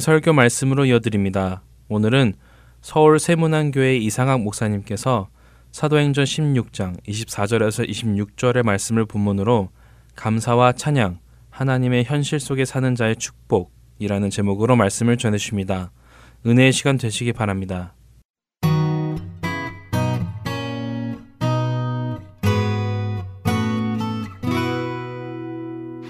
설교 0.00 0.32
말씀으로 0.32 0.84
이어드립니다. 0.86 1.62
오늘은 1.88 2.34
서울 2.80 3.18
세문안교회 3.18 3.96
이상학 3.96 4.40
목사님께서 4.42 5.28
사도행전 5.72 6.24
16장 6.24 7.00
24절에서 7.06 7.88
26절의 7.88 8.64
말씀을 8.64 9.04
본문으로 9.06 9.68
감사와 10.16 10.72
찬양, 10.72 11.18
하나님의 11.50 12.04
현실 12.04 12.40
속에 12.40 12.64
사는 12.64 12.94
자의 12.94 13.16
축복이라는 13.16 14.30
제목으로 14.30 14.76
말씀을 14.76 15.16
전해 15.16 15.38
주십니다. 15.38 15.90
은혜의 16.46 16.72
시간 16.72 16.96
되시기 16.96 17.32
바랍니다. 17.32 17.94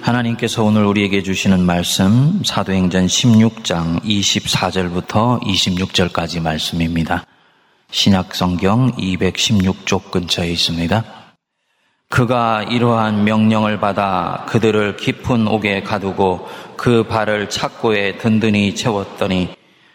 하나님께서 0.08 0.64
오늘 0.64 0.86
우리에게 0.86 1.22
주시는 1.22 1.60
말씀 1.60 2.42
사도행전 2.42 3.08
16장 3.08 4.00
24절부터 4.00 5.42
26절까지 5.42 6.40
말씀입니다. 6.40 7.26
신약 7.90 8.34
성경 8.34 8.90
216쪽 8.92 10.10
근처에 10.10 10.48
있습니다. 10.48 11.04
그가 12.08 12.62
이러한 12.62 13.24
명령을 13.24 13.80
받아 13.80 14.46
그들을 14.48 14.96
깊은 14.96 15.46
옥에 15.46 15.82
가두고 15.82 16.48
그 16.78 17.04
발을 17.06 17.50
착고에 17.50 18.16
든든히 18.16 18.74
채웠더니 18.74 19.50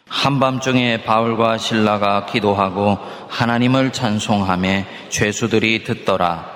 한밤중에 0.08 1.06
바울과 1.06 1.58
신라가 1.58 2.28
기도하고 2.28 3.00
하나님을 3.30 3.92
찬송함에 3.92 4.86
죄수들이 5.10 5.84
듣더라. 5.84 6.53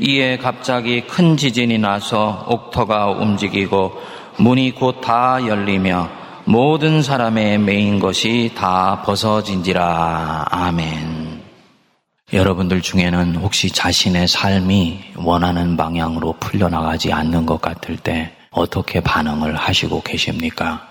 이에 0.00 0.36
갑자기 0.38 1.02
큰 1.02 1.36
지진이 1.36 1.78
나서 1.78 2.44
옥터가 2.48 3.10
움직이고 3.10 3.92
문이 4.38 4.72
곧 4.74 5.00
다 5.00 5.46
열리며 5.46 6.08
모든 6.46 7.02
사람의 7.02 7.58
메인 7.58 8.00
것이 8.00 8.52
다 8.56 9.02
벗어진지라. 9.04 10.46
아멘. 10.50 11.42
여러분들 12.32 12.82
중에는 12.82 13.36
혹시 13.36 13.70
자신의 13.70 14.26
삶이 14.28 15.04
원하는 15.16 15.76
방향으로 15.76 16.34
풀려나가지 16.40 17.12
않는 17.12 17.46
것 17.46 17.60
같을 17.60 17.96
때 17.96 18.32
어떻게 18.50 19.00
반응을 19.00 19.54
하시고 19.56 20.02
계십니까? 20.02 20.86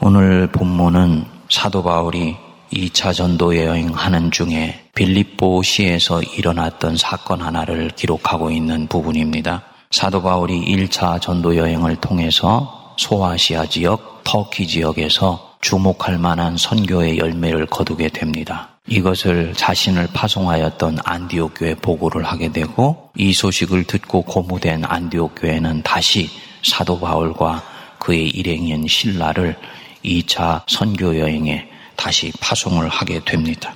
오늘 0.00 0.48
본문은 0.48 1.24
사도 1.48 1.82
바울이 1.82 2.36
2차 2.72 3.14
전도 3.14 3.56
여행하는 3.56 4.30
중에 4.30 4.78
빌립보 4.94 5.62
시에서 5.62 6.22
일어났던 6.22 6.96
사건 6.96 7.40
하나를 7.40 7.90
기록하고 7.96 8.50
있는 8.50 8.86
부분입니다. 8.86 9.62
사도 9.90 10.22
바울이 10.22 10.60
1차 10.60 11.20
전도 11.20 11.56
여행을 11.56 11.96
통해서 11.96 12.94
소아시아 12.98 13.66
지역, 13.66 14.22
터키 14.24 14.66
지역에서 14.66 15.56
주목할 15.60 16.18
만한 16.18 16.56
선교의 16.56 17.18
열매를 17.18 17.66
거두게 17.66 18.08
됩니다. 18.08 18.68
이것을 18.86 19.54
자신을 19.54 20.08
파송하였던 20.14 20.98
안디옥 21.04 21.54
교회 21.56 21.74
보고를 21.74 22.24
하게 22.24 22.50
되고 22.52 23.10
이 23.16 23.32
소식을 23.32 23.84
듣고 23.84 24.22
고무된 24.22 24.84
안디옥 24.84 25.34
교회는 25.36 25.82
다시 25.82 26.30
사도 26.62 26.98
바울과 26.98 27.62
그의 27.98 28.28
일행인 28.28 28.86
신라를 28.86 29.56
2차 30.04 30.62
선교 30.66 31.18
여행에 31.18 31.68
다시 31.98 32.32
파송을 32.40 32.88
하게 32.88 33.20
됩니다. 33.24 33.74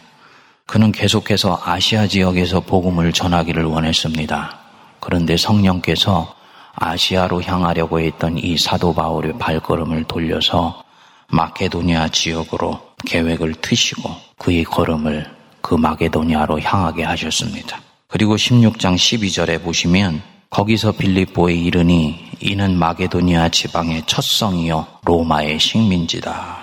그는 0.64 0.92
계속해서 0.92 1.60
아시아 1.64 2.06
지역에서 2.06 2.60
복음을 2.60 3.12
전하기를 3.12 3.64
원했습니다. 3.64 4.58
그런데 5.00 5.36
성령께서 5.36 6.34
아시아로 6.76 7.42
향하려고 7.42 8.00
했던 8.00 8.38
이 8.38 8.56
사도 8.56 8.94
바울의 8.94 9.38
발걸음을 9.38 10.04
돌려서 10.04 10.82
마케도니아 11.28 12.08
지역으로 12.08 12.80
계획을 13.04 13.56
트시고 13.56 14.10
그의 14.38 14.64
걸음을 14.64 15.28
그 15.60 15.74
마게도니아로 15.74 16.60
향하게 16.60 17.02
하셨습니다. 17.02 17.80
그리고 18.06 18.36
16장 18.36 18.94
12절에 18.94 19.62
보시면 19.62 20.22
거기서 20.48 20.92
빌립보에 20.92 21.54
이르니 21.54 22.30
이는 22.40 22.78
마게도니아 22.78 23.48
지방의 23.48 24.04
첫 24.06 24.22
성이요 24.22 24.86
로마의 25.04 25.58
식민지다. 25.58 26.61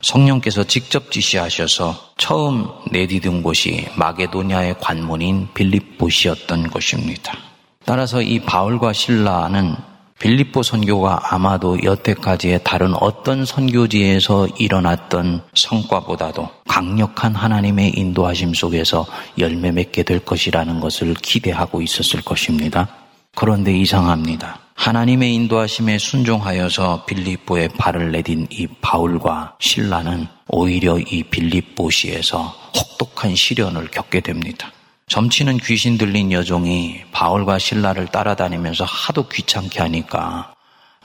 성령께서 0.00 0.62
직접 0.62 1.10
지시하셔서 1.10 2.12
처음 2.16 2.68
내디딘 2.92 3.42
곳이 3.42 3.88
마게도니아의 3.96 4.76
관문인 4.80 5.48
빌립보시였던 5.54 6.70
것입니다. 6.70 7.36
따라서 7.84 8.22
이 8.22 8.38
바울과 8.38 8.92
신라는 8.92 9.74
빌립보 10.20 10.62
선교가 10.62 11.34
아마도 11.34 11.82
여태까지의 11.82 12.60
다른 12.64 12.94
어떤 12.94 13.44
선교지에서 13.44 14.48
일어났던 14.58 15.42
성과보다도 15.54 16.48
강력한 16.66 17.34
하나님의 17.34 17.92
인도하심 17.96 18.54
속에서 18.54 19.06
열매 19.38 19.70
맺게 19.72 20.02
될 20.02 20.18
것이라는 20.20 20.80
것을 20.80 21.14
기대하고 21.14 21.82
있었을 21.82 22.22
것입니다. 22.22 22.88
그런데 23.34 23.72
이상합니다. 23.76 24.60
하나님의 24.78 25.34
인도하심에 25.34 25.98
순종하여서 25.98 27.04
빌립보에 27.04 27.66
발을 27.66 28.12
내딘 28.12 28.46
이 28.50 28.68
바울과 28.80 29.56
신라는 29.58 30.28
오히려 30.46 31.00
이 31.00 31.24
빌립보시에서 31.24 32.54
혹독한 32.76 33.34
시련을 33.34 33.88
겪게 33.88 34.20
됩니다. 34.20 34.70
점치는 35.08 35.58
귀신 35.58 35.98
들린 35.98 36.30
여종이 36.30 37.00
바울과 37.10 37.58
신라를 37.58 38.06
따라다니면서 38.06 38.84
하도 38.84 39.26
귀찮게 39.26 39.80
하니까 39.80 40.54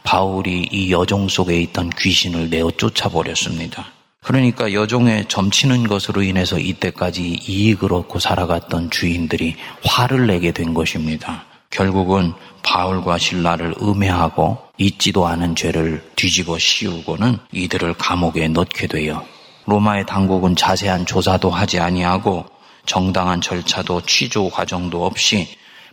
바울이 0.04 0.70
이 0.72 0.92
여종 0.92 1.28
속에 1.28 1.60
있던 1.62 1.90
귀신을 1.90 2.52
내어 2.52 2.70
쫓아버렸습니다. 2.70 3.88
그러니까 4.22 4.72
여종의 4.72 5.26
점치는 5.28 5.88
것으로 5.88 6.22
인해서 6.22 6.60
이때까지 6.60 7.40
이익을 7.48 7.92
얻고 7.92 8.20
살아갔던 8.20 8.92
주인들이 8.92 9.56
화를 9.84 10.28
내게 10.28 10.52
된 10.52 10.76
것입니다. 10.76 11.46
결국은 11.74 12.34
바울과 12.62 13.18
신라를 13.18 13.74
음해하고 13.82 14.60
잊지도 14.78 15.28
않은 15.28 15.56
죄를 15.56 16.08
뒤집어 16.16 16.58
씌우고는 16.60 17.40
이들을 17.52 17.96
감옥에 17.96 18.48
넣게 18.48 18.88
되어 18.88 19.26
로마의 19.66 20.06
당국은 20.06 20.56
자세한 20.56 21.08
조사도 21.08 21.50
하지 21.50 21.80
아니하고 21.80 22.46
정당한 22.86 23.42
절차도 23.42 24.02
취조 24.02 24.50
과정도 24.50 25.06
없이 25.06 25.48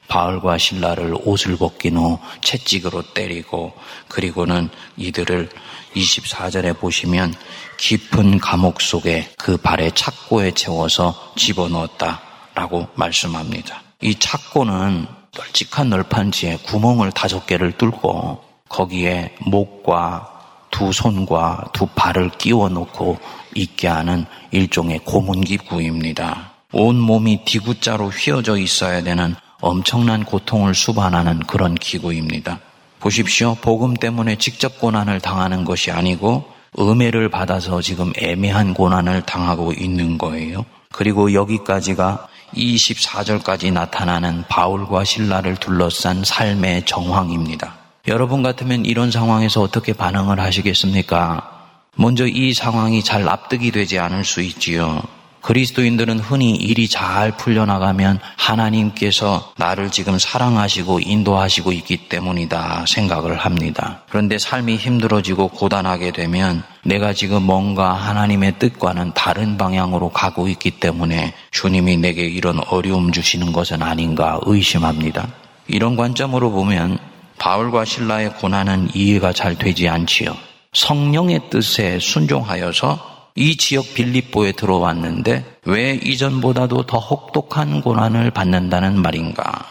바울과 0.08 0.58
신라를 0.58 1.14
옷을 1.24 1.56
벗긴 1.56 1.96
후 1.96 2.18
채찍으로 2.42 3.14
때리고 3.14 3.72
그리고는 4.08 4.68
이들을 4.96 5.48
24절에 5.94 6.78
보시면 6.78 7.32
깊은 7.78 8.38
감옥 8.38 8.82
속에 8.82 9.30
그 9.38 9.56
발에 9.56 9.92
착고에 9.94 10.50
채워서 10.50 11.32
집어넣었다라고 11.36 12.88
말씀합니다. 12.96 13.82
이 14.02 14.14
착고는 14.18 15.19
널찍한 15.36 15.90
널판지에 15.90 16.58
구멍을 16.64 17.12
다섯 17.12 17.46
개를 17.46 17.72
뚫고 17.72 18.42
거기에 18.68 19.34
목과 19.46 20.28
두 20.70 20.92
손과 20.92 21.70
두 21.72 21.86
발을 21.86 22.30
끼워 22.30 22.68
놓고 22.68 23.18
있게 23.54 23.88
하는 23.88 24.26
일종의 24.50 25.00
고문기구입니다. 25.04 26.52
온 26.72 26.96
몸이 26.96 27.44
디귿자로 27.44 28.08
휘어져 28.08 28.56
있어야 28.56 29.02
되는 29.02 29.34
엄청난 29.60 30.24
고통을 30.24 30.74
수반하는 30.74 31.40
그런 31.40 31.74
기구입니다. 31.74 32.60
보십시오. 33.00 33.56
복음 33.56 33.94
때문에 33.94 34.36
직접 34.36 34.78
고난을 34.78 35.20
당하는 35.20 35.64
것이 35.64 35.90
아니고 35.90 36.44
음해를 36.78 37.28
받아서 37.28 37.82
지금 37.82 38.12
애매한 38.16 38.74
고난을 38.74 39.22
당하고 39.22 39.72
있는 39.72 40.18
거예요. 40.18 40.64
그리고 40.92 41.32
여기까지가 41.32 42.28
24절까지 42.54 43.72
나타나는 43.72 44.44
바울과 44.48 45.04
신라를 45.04 45.56
둘러싼 45.56 46.24
삶의 46.24 46.84
정황입니다. 46.84 47.74
여러분 48.08 48.42
같으면 48.42 48.84
이런 48.84 49.10
상황에서 49.10 49.60
어떻게 49.60 49.92
반응을 49.92 50.40
하시겠습니까? 50.40 51.68
먼저 51.96 52.26
이 52.26 52.54
상황이 52.54 53.02
잘 53.04 53.24
납득이 53.24 53.70
되지 53.70 53.98
않을 53.98 54.24
수 54.24 54.40
있지요. 54.40 55.02
그리스도인들은 55.42 56.18
흔히 56.18 56.54
일이 56.54 56.88
잘 56.88 57.36
풀려나가면 57.36 58.20
하나님께서 58.36 59.52
나를 59.56 59.90
지금 59.90 60.18
사랑하시고 60.18 61.00
인도하시고 61.00 61.72
있기 61.72 62.08
때문이다 62.08 62.84
생각을 62.86 63.36
합니다. 63.36 64.02
그런데 64.08 64.38
삶이 64.38 64.76
힘들어지고 64.76 65.48
고단하게 65.48 66.12
되면 66.12 66.62
내가 66.84 67.12
지금 67.12 67.42
뭔가 67.42 67.92
하나님의 67.92 68.58
뜻과는 68.58 69.12
다른 69.14 69.56
방향으로 69.56 70.10
가고 70.10 70.48
있기 70.48 70.72
때문에 70.72 71.34
주님이 71.50 71.96
내게 71.98 72.24
이런 72.24 72.60
어려움 72.68 73.12
주시는 73.12 73.52
것은 73.52 73.82
아닌가 73.82 74.38
의심합니다. 74.42 75.28
이런 75.68 75.96
관점으로 75.96 76.50
보면 76.50 76.98
바울과 77.38 77.84
신라의 77.84 78.34
고난은 78.34 78.88
이해가 78.94 79.32
잘 79.32 79.56
되지 79.56 79.88
않지요. 79.88 80.36
성령의 80.72 81.50
뜻에 81.50 81.98
순종하여서 81.98 83.19
이 83.34 83.56
지역 83.56 83.94
빌립보에 83.94 84.52
들어왔는데 84.52 85.58
왜 85.64 85.94
이전보다도 85.94 86.86
더 86.86 86.98
혹독한 86.98 87.80
고난을 87.80 88.30
받는다는 88.30 89.00
말인가? 89.00 89.66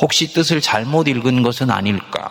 혹시 0.00 0.32
뜻을 0.32 0.60
잘못 0.60 1.08
읽은 1.08 1.42
것은 1.42 1.70
아닐까? 1.70 2.30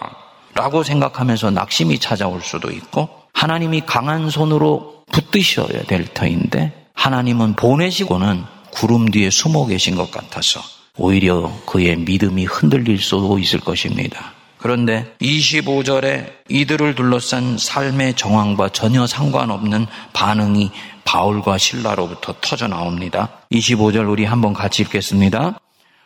라고 0.54 0.84
생각하면서 0.84 1.52
낙심이 1.52 2.00
찾아올 2.00 2.42
수도 2.42 2.72
있고 2.72 3.10
하나님이 3.34 3.82
강한 3.86 4.30
손으로 4.30 5.04
붙드셔야 5.12 5.84
될 5.84 6.06
터인데 6.06 6.88
하나님은 6.94 7.56
보내시고는 7.56 8.44
구름 8.72 9.10
뒤에 9.10 9.30
숨어 9.30 9.68
계신 9.68 9.96
것 9.96 10.12
같아서 10.12 10.62
오히려 10.98 11.52
그의 11.66 11.96
믿음이 11.98 12.46
흔들릴 12.46 13.00
수도 13.00 13.40
있을 13.40 13.60
것입니다. 13.60 14.34
그런데 14.60 15.16
25절에 15.22 16.32
이들을 16.50 16.96
둘러싼 16.96 17.58
삶의 17.58 18.16
정황과 18.16 18.70
전혀 18.70 19.08
상관없는 19.08 19.88
반응이 20.14 20.72
바울과 21.06 21.58
신라로부터 21.58 22.36
터져 22.42 22.68
나옵니다. 22.68 23.30
25절 23.52 24.10
우리 24.10 24.26
한번 24.26 24.54
같이 24.54 24.82
읽겠습니다. 24.84 25.58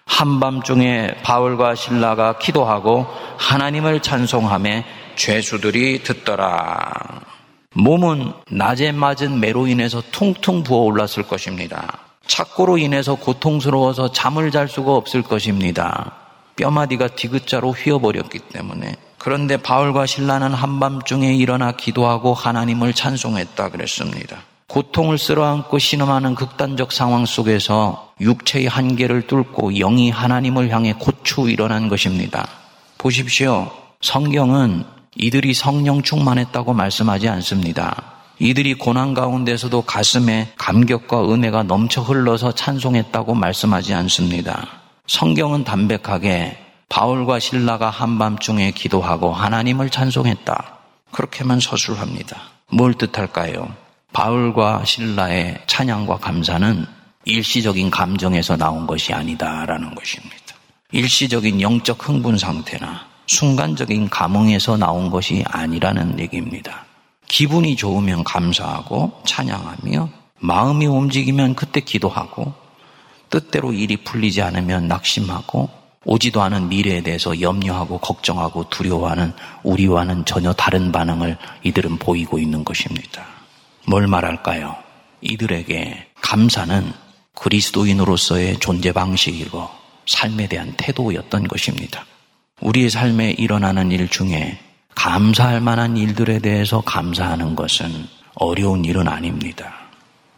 한밤중에 0.05 1.15
바울과 1.23 1.75
신라가 1.75 2.37
기도하고 2.37 3.07
하나님을 3.37 4.01
찬송함에 4.01 4.85
죄수들이 5.15 6.03
듣더라. 6.03 6.93
몸은 7.75 8.33
낮에 8.51 8.91
맞은 8.91 9.39
매로 9.39 9.65
인해서 9.65 10.01
퉁퉁 10.11 10.61
부어 10.61 10.79
올랐을 10.79 11.23
것입니다. 11.27 11.99
착고로 12.27 12.77
인해서 12.77 13.15
고통스러워서 13.15 14.11
잠을 14.11 14.51
잘 14.51 14.67
수가 14.67 14.93
없을 14.93 15.23
것입니다. 15.23 16.22
뼈마디가 16.55 17.09
디귿자로 17.15 17.71
휘어버렸기 17.71 18.39
때문에 18.39 18.95
그런데 19.17 19.57
바울과 19.57 20.05
신라는 20.05 20.53
한밤중에 20.53 21.33
일어나 21.33 21.71
기도하고 21.71 22.33
하나님을 22.33 22.93
찬송했다 22.93 23.69
그랬습니다. 23.69 24.41
고통을 24.67 25.17
쓸어안고 25.17 25.77
신음하는 25.77 26.35
극단적 26.35 26.91
상황 26.91 27.25
속에서 27.25 28.11
육체의 28.19 28.67
한계를 28.67 29.27
뚫고 29.27 29.71
영이 29.73 30.09
하나님을 30.09 30.71
향해 30.71 30.93
고추 30.97 31.49
일어난 31.49 31.89
것입니다. 31.89 32.47
보십시오. 32.97 33.71
성경은 34.01 34.83
이들이 35.15 35.53
성령 35.53 36.01
충만했다고 36.01 36.73
말씀하지 36.73 37.29
않습니다. 37.29 38.13
이들이 38.39 38.73
고난 38.73 39.13
가운데서도 39.13 39.83
가슴에 39.83 40.51
감격과 40.57 41.31
은혜가 41.31 41.63
넘쳐 41.63 42.01
흘러서 42.01 42.51
찬송했다고 42.53 43.35
말씀하지 43.35 43.93
않습니다. 43.93 44.82
성경은 45.07 45.65
담백하게 45.65 46.57
바울과 46.87 47.39
신라가 47.39 47.89
한밤중에 47.89 48.71
기도하고 48.71 49.33
하나님을 49.33 49.89
찬송했다. 49.89 50.77
그렇게만 51.11 51.59
서술합니다. 51.59 52.37
뭘 52.71 52.93
뜻할까요? 52.93 53.73
바울과 54.13 54.85
신라의 54.85 55.59
찬양과 55.67 56.17
감사는 56.17 56.85
일시적인 57.25 57.89
감정에서 57.89 58.55
나온 58.55 58.87
것이 58.87 59.13
아니다라는 59.13 59.93
것입니다. 59.93 60.37
일시적인 60.91 61.61
영적 61.61 62.07
흥분 62.07 62.37
상태나 62.37 63.05
순간적인 63.25 64.09
감흥에서 64.09 64.77
나온 64.77 65.09
것이 65.09 65.43
아니라는 65.47 66.19
얘기입니다. 66.19 66.85
기분이 67.27 67.75
좋으면 67.75 68.23
감사하고 68.23 69.21
찬양하며 69.25 70.09
마음이 70.39 70.85
움직이면 70.85 71.55
그때 71.55 71.79
기도하고 71.81 72.62
뜻대로 73.33 73.73
일이 73.73 73.97
풀리지 73.97 74.43
않으면 74.43 74.87
낙심하고 74.87 75.67
오지도 76.05 76.43
않은 76.43 76.69
미래에 76.69 77.01
대해서 77.01 77.41
염려하고 77.41 77.97
걱정하고 77.97 78.69
두려워하는 78.69 79.33
우리와는 79.63 80.25
전혀 80.25 80.53
다른 80.53 80.91
반응을 80.91 81.37
이들은 81.63 81.97
보이고 81.97 82.37
있는 82.37 82.63
것입니다. 82.63 83.25
뭘 83.87 84.05
말할까요? 84.05 84.75
이들에게 85.21 86.11
감사는 86.21 86.93
그리스도인으로서의 87.33 88.59
존재 88.59 88.91
방식이고 88.91 89.67
삶에 90.05 90.47
대한 90.47 90.71
태도였던 90.77 91.47
것입니다. 91.47 92.05
우리의 92.61 92.91
삶에 92.91 93.31
일어나는 93.31 93.91
일 93.91 94.09
중에 94.09 94.59
감사할 94.93 95.59
만한 95.59 95.97
일들에 95.97 96.37
대해서 96.37 96.81
감사하는 96.81 97.55
것은 97.55 97.89
어려운 98.35 98.85
일은 98.85 99.07
아닙니다. 99.07 99.82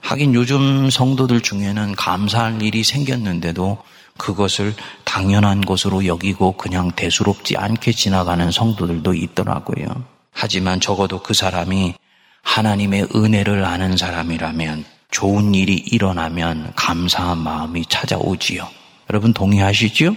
하긴 0.06 0.36
요즘 0.36 0.92
성도들 0.92 1.42
중에는 1.42 1.96
감사할 1.96 2.62
일이 2.62 2.84
생겼는데도 2.84 3.80
그것을 4.18 4.76
당연한 5.04 5.62
것으로 5.62 6.06
여기고 6.06 6.58
그냥 6.58 6.92
대수롭지 6.92 7.58
않게 7.58 7.92
지나가는 7.92 8.52
성도들도 8.52 9.16
있더라고요. 9.16 9.88
하지만 10.32 10.80
적어도 10.80 11.24
그 11.24 11.34
사람이 11.34 11.96
하나님의 12.44 13.08
은혜를 13.16 13.66
아는 13.66 13.98
사람이라면 13.98 14.86
좋은 15.10 15.56
일이 15.56 15.74
일어나면 15.74 16.74
감사한 16.76 17.40
마음이 17.40 17.88
찾아오지요. 17.88 18.68
여러분 19.10 19.34
동의하시죠? 19.34 20.16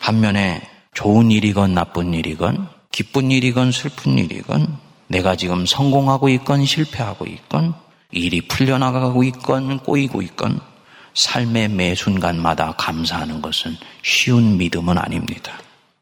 반면에 0.00 0.62
좋은 0.94 1.30
일이건 1.30 1.74
나쁜 1.74 2.14
일이건 2.14 2.66
기쁜 2.90 3.30
일이건 3.30 3.72
슬픈 3.72 4.16
일이건 4.16 4.78
내가 5.08 5.36
지금 5.36 5.66
성공하고 5.66 6.30
있건 6.30 6.64
실패하고 6.64 7.26
있건 7.26 7.74
일이 8.12 8.40
풀려나가고 8.40 9.22
있건 9.24 9.80
꼬이고 9.80 10.22
있건 10.22 10.60
삶의 11.14 11.68
매 11.68 11.94
순간마다 11.94 12.72
감사하는 12.72 13.42
것은 13.42 13.76
쉬운 14.02 14.56
믿음은 14.56 14.96
아닙니다. 14.98 15.52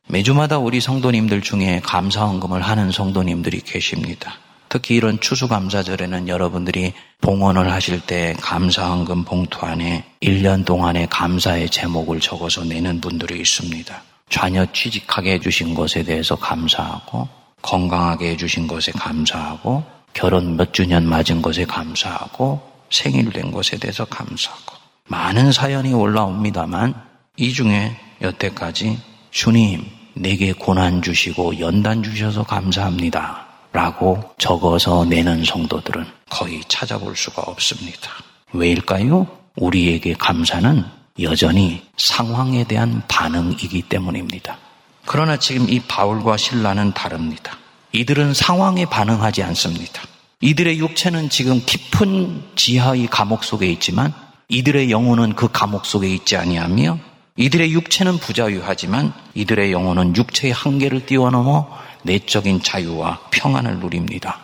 매주마다 0.08 0.58
우리 0.58 0.80
성도님들 0.80 1.40
중에 1.40 1.80
감사헌금을 1.82 2.62
하는 2.62 2.92
성도님들이 2.92 3.60
계십니다. 3.60 4.34
특히 4.68 4.94
이런 4.94 5.18
추수감사절에는 5.20 6.28
여러분들이 6.28 6.92
봉헌을 7.22 7.72
하실 7.72 8.00
때 8.00 8.34
감사헌금 8.40 9.24
봉투 9.24 9.64
안에 9.64 10.04
1년 10.20 10.64
동안의 10.64 11.08
감사의 11.08 11.70
제목을 11.70 12.20
적어서 12.20 12.64
내는 12.64 13.00
분들이 13.00 13.40
있습니다. 13.40 14.02
자녀 14.28 14.66
취직하게 14.72 15.34
해주신 15.34 15.74
것에 15.74 16.02
대해서 16.02 16.36
감사하고 16.36 17.28
건강하게 17.62 18.30
해주신 18.30 18.66
것에 18.66 18.92
감사하고 18.92 19.95
결혼 20.16 20.56
몇 20.56 20.72
주년 20.72 21.06
맞은 21.06 21.42
것에 21.42 21.66
감사하고 21.66 22.58
생일 22.90 23.30
된 23.30 23.52
것에 23.52 23.76
대해서 23.76 24.06
감사하고 24.06 24.74
많은 25.08 25.52
사연이 25.52 25.92
올라옵니다만 25.92 26.94
이 27.36 27.52
중에 27.52 27.94
여태까지 28.22 28.98
주님 29.30 29.84
내게 30.14 30.54
고난 30.54 31.02
주시고 31.02 31.60
연단 31.60 32.02
주셔서 32.02 32.44
감사합니다. 32.44 33.44
라고 33.74 34.18
적어서 34.38 35.04
내는 35.04 35.44
성도들은 35.44 36.06
거의 36.30 36.62
찾아볼 36.66 37.14
수가 37.14 37.42
없습니다. 37.42 38.10
왜일까요? 38.54 39.26
우리에게 39.56 40.14
감사는 40.14 40.82
여전히 41.20 41.82
상황에 41.98 42.64
대한 42.64 43.02
반응이기 43.06 43.82
때문입니다. 43.82 44.56
그러나 45.04 45.36
지금 45.36 45.68
이 45.68 45.78
바울과 45.80 46.38
신라는 46.38 46.94
다릅니다. 46.94 47.58
이들은 47.92 48.34
상황에 48.34 48.84
반응하지 48.86 49.42
않습니다. 49.42 50.02
이들의 50.40 50.78
육체는 50.78 51.30
지금 51.30 51.62
깊은 51.64 52.42
지하의 52.56 53.06
감옥 53.06 53.42
속에 53.42 53.66
있지만 53.72 54.12
이들의 54.48 54.90
영혼은 54.90 55.34
그 55.34 55.48
감옥 55.50 55.86
속에 55.86 56.08
있지 56.08 56.36
아니하며 56.36 56.98
이들의 57.36 57.72
육체는 57.72 58.18
부자유하지만 58.18 59.12
이들의 59.34 59.72
영혼은 59.72 60.16
육체의 60.16 60.52
한계를 60.52 61.06
뛰어넘어 61.06 61.68
내적인 62.02 62.62
자유와 62.62 63.20
평안을 63.30 63.80
누립니다. 63.80 64.40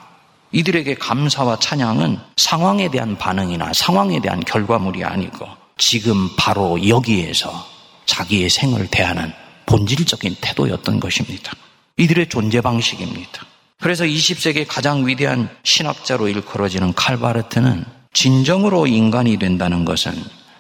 이들에게 0.52 0.94
감사와 0.96 1.59
찬양은 1.59 2.18
상황에 2.37 2.90
대한 2.90 3.16
반응이나 3.16 3.72
상황에 3.72 4.20
대한 4.20 4.40
결과물이 4.40 5.05
아니고 5.05 5.46
지금 5.78 6.28
바로 6.37 6.87
여기에서 6.87 7.66
자기의 8.05 8.50
생을 8.50 8.88
대하는 8.88 9.33
본질적인 9.66 10.37
태도였던 10.40 11.00
것입니다. 11.00 11.52
이들의 11.96 12.28
존재 12.28 12.61
방식입니다. 12.61 13.46
그래서 13.81 14.05
20세기 14.05 14.66
가장 14.68 15.07
위대한 15.07 15.48
신학자로 15.64 16.28
일컬어지는 16.28 16.94
칼바르트는 16.94 17.85
진정으로 18.12 18.87
인간이 18.87 19.38
된다는 19.38 19.85
것은 19.85 20.12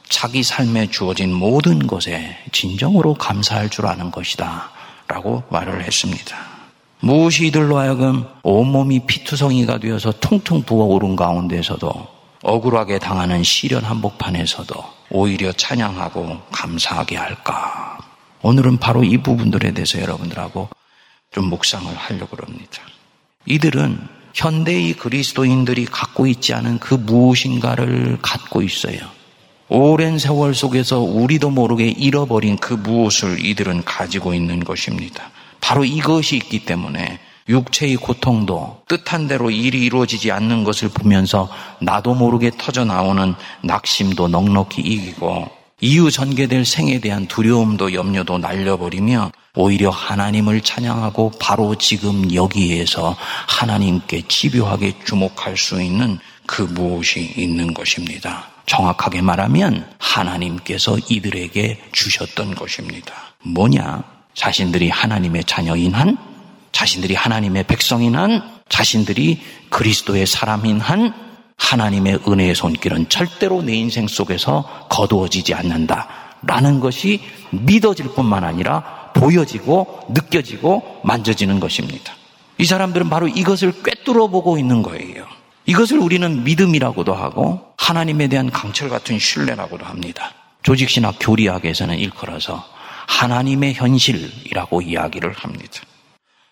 자기 0.08 0.42
삶에 0.42 0.88
주어진 0.88 1.32
모든 1.32 1.86
것에 1.86 2.36
진정으로 2.52 3.14
감사할 3.14 3.70
줄 3.70 3.86
아는 3.86 4.10
것이다. 4.10 4.70
라고 5.08 5.42
말을 5.50 5.84
했습니다. 5.84 6.36
무엇이 7.00 7.46
이들로 7.48 7.78
하여금 7.78 8.24
온몸이 8.42 9.06
피투성이가 9.06 9.78
되어서 9.78 10.12
퉁퉁 10.12 10.62
부어오른 10.62 11.16
가운데서도 11.16 12.08
억울하게 12.42 12.98
당하는 12.98 13.42
시련 13.42 13.84
한복판에서도 13.84 14.74
오히려 15.10 15.52
찬양하고 15.52 16.40
감사하게 16.50 17.16
할까? 17.16 17.98
오늘은 18.42 18.78
바로 18.78 19.04
이 19.04 19.18
부분들에 19.18 19.72
대해서 19.72 20.00
여러분들하고 20.00 20.68
좀 21.32 21.46
묵상을 21.46 21.94
하려고 21.94 22.36
합니다. 22.40 22.82
이들은 23.46 23.98
현대의 24.34 24.94
그리스도인들이 24.94 25.86
갖고 25.86 26.26
있지 26.26 26.54
않은 26.54 26.78
그 26.78 26.94
무엇인가를 26.94 28.18
갖고 28.22 28.62
있어요. 28.62 28.98
오랜 29.68 30.18
세월 30.18 30.54
속에서 30.54 31.00
우리도 31.00 31.50
모르게 31.50 31.88
잃어버린 31.88 32.56
그 32.58 32.74
무엇을 32.74 33.44
이들은 33.44 33.84
가지고 33.84 34.34
있는 34.34 34.60
것입니다. 34.60 35.30
바로 35.60 35.84
이것이 35.84 36.36
있기 36.36 36.64
때문에 36.64 37.18
육체의 37.48 37.96
고통도 37.96 38.82
뜻한 38.88 39.28
대로 39.28 39.50
일이 39.50 39.84
이루어지지 39.84 40.30
않는 40.30 40.64
것을 40.64 40.88
보면서 40.88 41.48
나도 41.80 42.14
모르게 42.14 42.50
터져 42.56 42.84
나오는 42.84 43.34
낙심도 43.62 44.28
넉넉히 44.28 44.82
이기고 44.82 45.61
이후 45.84 46.12
전개될 46.12 46.64
생에 46.64 47.00
대한 47.00 47.26
두려움도 47.26 47.92
염려도 47.92 48.38
날려버리며 48.38 49.32
오히려 49.56 49.90
하나님을 49.90 50.60
찬양하고 50.60 51.32
바로 51.40 51.74
지금 51.74 52.32
여기에서 52.32 53.16
하나님께 53.48 54.28
집요하게 54.28 54.94
주목할 55.04 55.56
수 55.56 55.82
있는 55.82 56.20
그 56.46 56.62
무엇이 56.62 57.34
있는 57.36 57.74
것입니다. 57.74 58.46
정확하게 58.66 59.22
말하면 59.22 59.84
하나님께서 59.98 60.98
이들에게 61.10 61.82
주셨던 61.90 62.54
것입니다. 62.54 63.14
뭐냐? 63.42 64.04
자신들이 64.34 64.88
하나님의 64.88 65.42
자녀인 65.46 65.94
한, 65.94 66.16
자신들이 66.70 67.16
하나님의 67.16 67.64
백성인 67.64 68.14
한, 68.14 68.40
자신들이 68.68 69.42
그리스도의 69.68 70.28
사람인 70.28 70.78
한, 70.78 71.31
하나님의 71.72 72.20
은혜의 72.28 72.54
손길은 72.54 73.08
절대로 73.08 73.62
내 73.62 73.74
인생 73.74 74.06
속에서 74.06 74.86
거두어지지 74.90 75.54
않는다. 75.54 76.06
라는 76.42 76.80
것이 76.80 77.22
믿어질 77.50 78.08
뿐만 78.14 78.44
아니라 78.44 79.10
보여지고 79.14 80.00
느껴지고 80.10 81.00
만져지는 81.02 81.60
것입니다. 81.60 82.12
이 82.58 82.64
사람들은 82.64 83.08
바로 83.08 83.26
이것을 83.26 83.82
꿰뚫어 83.82 84.28
보고 84.28 84.58
있는 84.58 84.82
거예요. 84.82 85.24
이것을 85.64 85.98
우리는 85.98 86.44
믿음이라고도 86.44 87.14
하고 87.14 87.60
하나님에 87.78 88.28
대한 88.28 88.50
강철 88.50 88.90
같은 88.90 89.18
신뢰라고도 89.18 89.86
합니다. 89.86 90.32
조직신학 90.64 91.16
교리학에서는 91.20 91.98
일컬어서 91.98 92.64
하나님의 93.06 93.74
현실이라고 93.74 94.82
이야기를 94.82 95.32
합니다. 95.32 95.80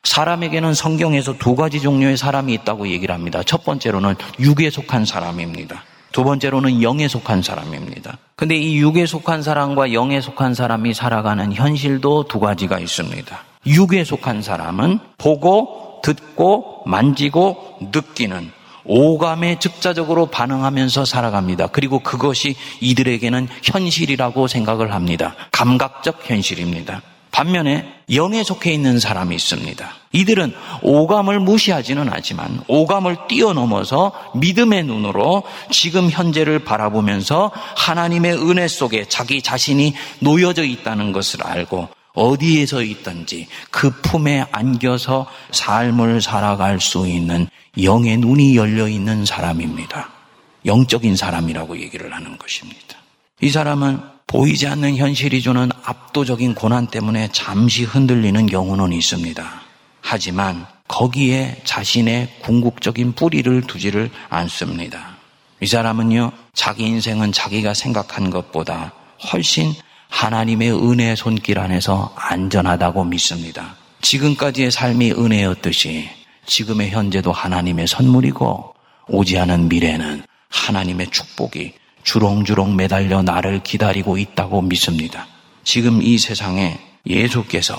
사람에게는 0.03 0.74
성경에서 0.74 1.34
두 1.38 1.55
가지 1.55 1.80
종류의 1.80 2.16
사람이 2.16 2.53
있다고 2.55 2.88
얘기를 2.88 3.14
합니다. 3.14 3.42
첫 3.42 3.64
번째로는 3.64 4.16
육에 4.38 4.70
속한 4.70 5.05
사람입니다. 5.05 5.84
두 6.12 6.24
번째로는 6.24 6.82
영에 6.82 7.07
속한 7.07 7.42
사람입니다. 7.42 8.18
근데 8.34 8.57
이 8.57 8.78
육에 8.78 9.07
속한 9.07 9.42
사람과 9.42 9.92
영에 9.92 10.20
속한 10.20 10.55
사람이 10.55 10.94
살아가는 10.94 11.53
현실도 11.53 12.24
두 12.24 12.40
가지가 12.40 12.78
있습니다. 12.80 13.38
육에 13.66 14.05
속한 14.05 14.42
사람은 14.42 14.98
보고, 15.18 16.01
듣고, 16.03 16.82
만지고, 16.86 17.78
느끼는 17.92 18.51
오감에 18.84 19.59
즉자적으로 19.61 20.26
반응하면서 20.26 21.05
살아갑니다. 21.05 21.68
그리고 21.68 22.01
그것이 22.01 22.57
이들에게는 22.80 23.48
현실이라고 23.62 24.48
생각을 24.48 24.92
합니다. 24.92 25.36
감각적 25.53 26.28
현실입니다. 26.28 27.03
반면에 27.31 27.87
영에 28.12 28.43
속해 28.43 28.72
있는 28.72 28.99
사람이 28.99 29.35
있습니다. 29.37 29.89
이들은 30.12 30.53
오감을 30.83 31.39
무시하지는 31.41 32.12
않지만 32.12 32.62
오감을 32.66 33.16
뛰어넘어서 33.28 34.12
믿음의 34.35 34.85
눈으로 34.85 35.45
지금 35.70 36.11
현재를 36.11 36.59
바라보면서 36.61 37.53
하나님의 37.76 38.37
은혜 38.37 38.66
속에 38.66 39.05
자기 39.09 39.43
자신이 39.43 39.95
놓여져 40.18 40.64
있다는 40.64 41.12
것을 41.12 41.47
알고 41.47 41.89
어디에서 42.14 42.83
있든지 42.83 43.47
그 43.70 43.91
품에 44.03 44.47
안겨서 44.51 45.26
삶을 45.53 46.20
살아갈 46.20 46.81
수 46.81 47.07
있는 47.07 47.47
영의 47.81 48.16
눈이 48.16 48.57
열려 48.57 48.89
있는 48.89 49.24
사람입니다. 49.24 50.11
영적인 50.66 51.16
사람이라고 51.16 51.78
얘기를 51.81 52.12
하는 52.12 52.37
것입니다. 52.37 52.97
이 53.41 53.49
사람은 53.49 54.01
보이지 54.31 54.68
않는 54.68 54.97
현실이 54.97 55.43
주는 55.43 55.68
압도적인 55.83 56.55
고난 56.55 56.87
때문에 56.87 57.31
잠시 57.33 57.83
흔들리는 57.83 58.47
경우는 58.47 58.93
있습니다. 58.93 59.61
하지만 60.03 60.66
거기에 60.87 61.61
자신의 61.64 62.37
궁극적인 62.43 63.14
뿌리를 63.14 63.61
두지를 63.62 64.09
않습니다. 64.28 65.16
이 65.61 65.66
사람은요, 65.66 66.31
자기 66.55 66.85
인생은 66.85 67.33
자기가 67.33 67.74
생각한 67.74 68.31
것보다 68.31 68.93
훨씬 69.33 69.72
하나님의 70.11 70.74
은혜의 70.74 71.16
손길 71.16 71.59
안에서 71.59 72.14
안전하다고 72.14 73.07
믿습니다. 73.07 73.74
지금까지의 74.01 74.70
삶이 74.70 75.11
은혜였듯이 75.11 76.09
지금의 76.47 76.91
현재도 76.91 77.33
하나님의 77.33 77.89
선물이고 77.89 78.74
오지 79.09 79.39
않은 79.41 79.68
미래는 79.68 80.22
하나님의 80.51 81.09
축복이 81.11 81.72
주렁주렁 82.03 82.76
매달려 82.76 83.22
나를 83.22 83.62
기다리고 83.62 84.18
있다고 84.18 84.62
믿습니다. 84.62 85.26
지금 85.64 86.03
이 86.03 86.18
세상에 86.18 86.78
예수께서 87.07 87.76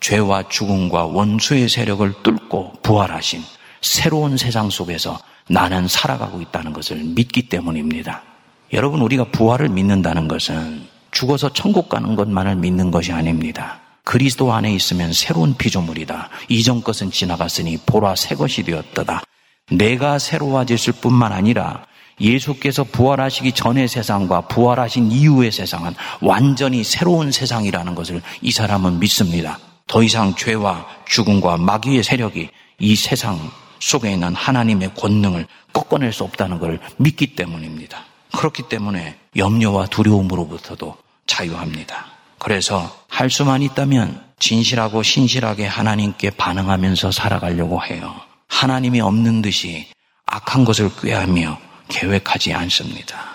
죄와 0.00 0.48
죽음과 0.48 1.06
원수의 1.06 1.68
세력을 1.68 2.22
뚫고 2.22 2.74
부활하신 2.82 3.42
새로운 3.80 4.36
세상 4.36 4.70
속에서 4.70 5.18
나는 5.48 5.88
살아가고 5.88 6.40
있다는 6.40 6.72
것을 6.72 6.96
믿기 7.04 7.48
때문입니다. 7.48 8.22
여러분, 8.72 9.00
우리가 9.02 9.24
부활을 9.24 9.68
믿는다는 9.68 10.26
것은 10.26 10.86
죽어서 11.10 11.52
천국 11.52 11.88
가는 11.88 12.16
것만을 12.16 12.56
믿는 12.56 12.90
것이 12.90 13.12
아닙니다. 13.12 13.80
그리스도 14.04 14.52
안에 14.52 14.74
있으면 14.74 15.12
새로운 15.12 15.54
피조물이다. 15.54 16.28
이전 16.48 16.82
것은 16.82 17.10
지나갔으니 17.10 17.78
보라 17.86 18.16
새 18.16 18.34
것이 18.34 18.62
되었다. 18.62 19.22
내가 19.70 20.18
새로워졌을 20.18 20.92
뿐만 21.00 21.32
아니라 21.32 21.86
예수께서 22.20 22.84
부활하시기 22.84 23.52
전의 23.52 23.88
세상과 23.88 24.42
부활하신 24.42 25.10
이후의 25.10 25.52
세상은 25.52 25.94
완전히 26.20 26.84
새로운 26.84 27.32
세상이라는 27.32 27.94
것을 27.94 28.22
이 28.40 28.52
사람은 28.52 29.00
믿습니다. 29.00 29.58
더 29.86 30.02
이상 30.02 30.34
죄와 30.34 30.86
죽음과 31.06 31.58
마귀의 31.58 32.02
세력이 32.02 32.48
이 32.78 32.96
세상 32.96 33.38
속에 33.80 34.12
있는 34.12 34.34
하나님의 34.34 34.94
권능을 34.94 35.46
꺾어낼 35.72 36.12
수 36.12 36.24
없다는 36.24 36.58
것을 36.58 36.80
믿기 36.96 37.34
때문입니다. 37.34 38.04
그렇기 38.32 38.64
때문에 38.68 39.16
염려와 39.36 39.86
두려움으로부터도 39.86 40.96
자유합니다. 41.26 42.06
그래서 42.38 42.94
할 43.08 43.30
수만 43.30 43.62
있다면 43.62 44.22
진실하고 44.38 45.02
신실하게 45.02 45.66
하나님께 45.66 46.30
반응하면서 46.30 47.10
살아가려고 47.10 47.82
해요. 47.82 48.14
하나님이 48.48 49.00
없는 49.00 49.42
듯이 49.42 49.86
악한 50.26 50.64
것을 50.64 50.90
꾀하며 51.00 51.58
계획하지 51.88 52.52
않습니다. 52.54 53.34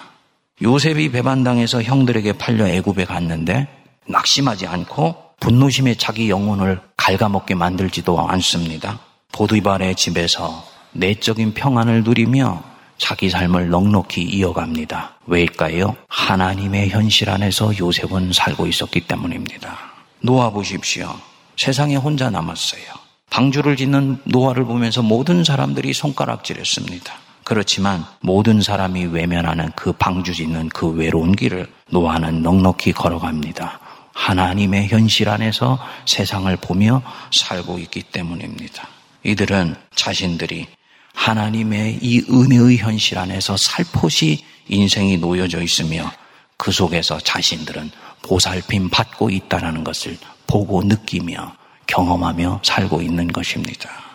요셉이 0.61 1.11
배반당해서 1.11 1.81
형들에게 1.81 2.33
팔려 2.33 2.67
애굽에 2.67 3.05
갔는데 3.05 3.67
낙심하지 4.07 4.67
않고 4.67 5.15
분노심에 5.39 5.95
자기 5.95 6.29
영혼을 6.29 6.81
갉아먹게 6.97 7.55
만들지도 7.55 8.19
않습니다. 8.29 8.99
보디발의 9.31 9.95
집에서 9.95 10.65
내적인 10.91 11.53
평안을 11.53 12.03
누리며 12.03 12.63
자기 12.97 13.29
삶을 13.29 13.69
넉넉히 13.69 14.21
이어갑니다. 14.23 15.19
왜일까요? 15.27 15.95
하나님의 16.09 16.89
현실 16.89 17.29
안에서 17.29 17.77
요셉은 17.77 18.33
살고 18.33 18.67
있었기 18.67 19.01
때문입니다. 19.01 19.77
놓아 20.21 20.49
보십시오. 20.49 21.15
세상에 21.55 21.95
혼자 21.95 22.29
남았어요. 22.29 22.83
방주를 23.29 23.77
짓는 23.77 24.21
노아를 24.25 24.65
보면서 24.65 25.01
모든 25.01 25.43
사람들이 25.43 25.93
손가락질했습니다. 25.93 27.13
그렇지만 27.49 28.05
모든 28.19 28.61
사람이 28.61 29.05
외면하는 29.05 29.71
그 29.75 29.91
방주 29.91 30.35
짓는 30.35 30.69
그 30.69 30.87
외로운 30.87 31.35
길을 31.35 31.67
노아는 31.89 32.43
넉넉히 32.43 32.91
걸어갑니다. 32.91 33.79
하나님의 34.13 34.87
현실 34.89 35.29
안에서 35.29 35.79
세상을 36.05 36.55
보며 36.57 37.01
살고 37.31 37.79
있기 37.79 38.03
때문입니다. 38.03 38.87
이들은 39.23 39.75
자신들이 39.95 40.67
하나님의 41.15 41.97
이 42.03 42.23
은혜의 42.29 42.77
현실 42.77 43.17
안에서 43.17 43.57
살포시 43.57 44.45
인생이 44.67 45.17
놓여져 45.17 45.63
있으며 45.63 46.11
그 46.55 46.71
속에서 46.71 47.17
자신들은 47.17 47.89
보살핌 48.21 48.91
받고 48.91 49.31
있다는 49.31 49.83
것을 49.83 50.19
보고 50.45 50.83
느끼며 50.83 51.55
경험하며 51.87 52.59
살고 52.63 53.01
있는 53.01 53.27
것입니다. 53.27 54.08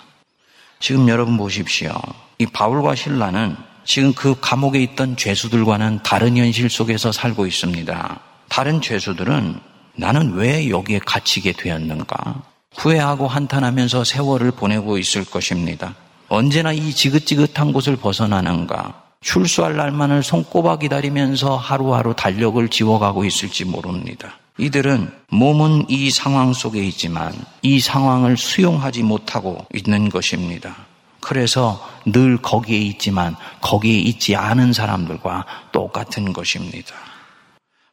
지금 0.85 1.09
여러분 1.09 1.39
보십시오. 1.39 1.95
이 2.37 2.45
바울과 2.45 2.95
신라는 2.95 3.57
지금 3.87 4.13
그 4.13 4.35
감옥에 4.39 4.83
있던 4.83 5.17
죄수들과는 5.17 6.01
다른 6.03 6.37
현실 6.37 6.69
속에서 6.69 7.11
살고 7.11 7.47
있습니다. 7.47 8.21
다른 8.51 8.83
죄수들은 8.83 9.61
나는 9.97 10.35
왜 10.35 10.69
여기에 10.69 10.99
갇히게 11.07 11.53
되었는가? 11.53 12.43
후회하고 12.77 13.29
한탄하면서 13.29 14.05
세월을 14.05 14.51
보내고 14.51 14.99
있을 14.99 15.25
것입니다. 15.25 15.95
언제나 16.29 16.71
이 16.71 16.93
지긋지긋한 16.93 17.73
곳을 17.73 17.97
벗어나는가? 17.97 19.05
출소할 19.23 19.79
날만을 19.79 20.23
손꼽아 20.23 20.77
기다리면서 20.81 21.57
하루하루 21.57 22.13
달력을 22.15 22.69
지워가고 22.69 23.25
있을지 23.25 23.65
모릅니다. 23.65 24.35
이들은 24.59 25.11
몸은 25.31 25.87
이 25.89 26.11
상황 26.11 26.53
속에 26.53 26.85
있지만 26.87 27.33
이 27.63 27.81
상황을 27.81 28.37
수용하지 28.37 29.03
못하고 29.03 29.67
있는 29.75 30.09
것입니다. 30.09 30.77
그래서 31.21 31.85
늘 32.05 32.37
거기에 32.37 32.79
있지만 32.79 33.35
거기에 33.63 33.99
있지 33.99 34.37
않은 34.37 34.73
사람들과 34.73 35.45
똑같은 35.73 36.33
것입니다. 36.33 36.95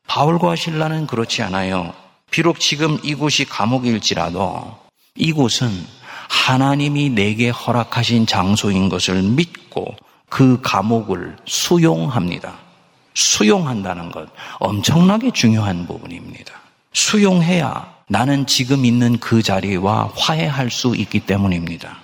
바울과 0.08 0.56
신라는 0.56 1.08
그렇지 1.08 1.42
않아요. 1.42 1.94
비록 2.30 2.60
지금 2.60 3.00
이곳이 3.04 3.46
감옥일지라도 3.46 4.78
이곳은 5.16 5.70
하나님이 6.30 7.10
내게 7.10 7.50
허락하신 7.50 8.26
장소인 8.26 8.90
것을 8.90 9.22
믿고 9.24 9.96
그 10.30 10.60
감옥을 10.62 11.38
수용합니다. 11.46 12.61
수용한다는 13.14 14.12
것 14.12 14.30
엄청나게 14.60 15.32
중요한 15.32 15.86
부분입니다. 15.88 16.54
수용해야 16.94 17.94
나는 18.08 18.46
지금 18.46 18.86
있는 18.86 19.20
그 19.20 19.42
자리와 19.42 20.12
화해할 20.16 20.70
수 20.70 20.96
있기 20.96 21.22
때문입니다. 21.22 21.98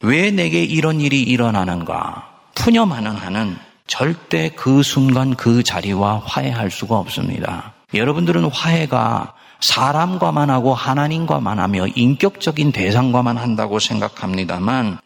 왜 0.00 0.30
내게 0.30 0.62
이런 0.62 1.00
일이 1.00 1.22
일어나는가? 1.22 2.28
푸념하는 2.54 3.12
한은 3.12 3.56
절대 3.86 4.50
그 4.50 4.82
순간 4.82 5.34
그 5.34 5.62
자리와 5.62 6.22
화해할 6.24 6.70
수가 6.70 6.96
없습니다. 6.96 7.74
여러분들은 7.92 8.50
화해가 8.50 9.34
사람과만 9.60 10.50
하고 10.50 10.74
하나님과만 10.74 11.58
하며 11.58 11.86
인격적인 11.86 12.72
대상과만 12.72 13.36
한다고 13.36 13.78
생각합니다만 13.78 14.98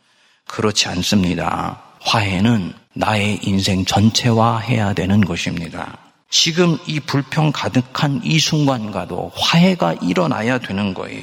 그렇지 0.46 0.88
않습니다. 0.88 1.80
화해는 2.00 2.72
나의 2.99 3.38
인생 3.44 3.84
전체와 3.84 4.59
해야 4.59 4.92
되는 4.92 5.20
것입니다. 5.20 5.96
지금 6.30 6.76
이 6.88 6.99
불평 6.99 7.53
가득한 7.53 8.22
이 8.24 8.40
순간과도 8.40 9.30
화해가 9.36 9.94
일어나야 10.03 10.59
되는 10.59 10.94
거예요. 10.94 11.22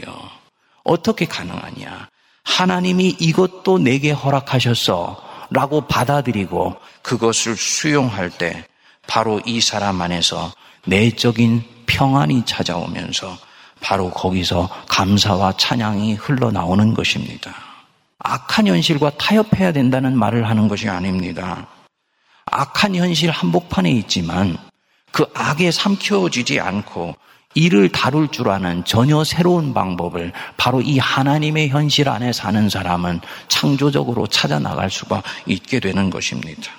어떻게 0.86 1.26
가능하냐? 1.26 2.08
하나님이 2.46 3.18
이것도 3.20 3.80
내게 3.80 4.12
허락하셨어. 4.12 5.22
라고 5.50 5.82
받아들이고 5.82 6.78
그것을 7.02 7.58
수용할 7.58 8.30
때 8.30 8.66
바로 9.06 9.42
이 9.46 9.60
사람 9.60 10.02
안에서 10.02 10.54
내적인 10.86 11.62
평안이 11.88 12.46
찾아오면서 12.46 13.38
바로 13.82 14.10
거기서 14.12 14.70
감사와 14.88 15.58
찬양이 15.58 16.14
흘러나오는 16.14 16.94
것입니다. 16.94 17.65
악한 18.20 18.68
현실과 18.68 19.12
타협해야 19.18 19.72
된다는 19.72 20.18
말을 20.18 20.48
하는 20.48 20.68
것이 20.68 20.90
아닙니다. 20.90 21.68
악한 22.46 22.96
현실 22.96 23.32
한복판에 23.32 23.92
있지만 23.92 24.58
그 25.12 25.26
악에 25.34 25.72
삼켜지지 25.72 26.60
않고 26.60 27.16
이를 27.56 27.90
다룰 27.90 28.28
줄 28.28 28.50
아는 28.50 28.84
전혀 28.84 29.24
새로운 29.24 29.74
방법을 29.74 30.34
바로 30.58 30.82
이 30.82 31.00
하나님의 31.00 31.70
현실 31.70 32.10
안에 32.10 32.34
사는 32.34 32.70
사람은 32.70 33.22
창조적으로 33.48 34.28
찾아 34.28 34.60
나갈 34.60 34.90
수가 34.90 35.24
있게 35.46 35.80
되는 35.80 36.10
것입니다. 36.10 36.72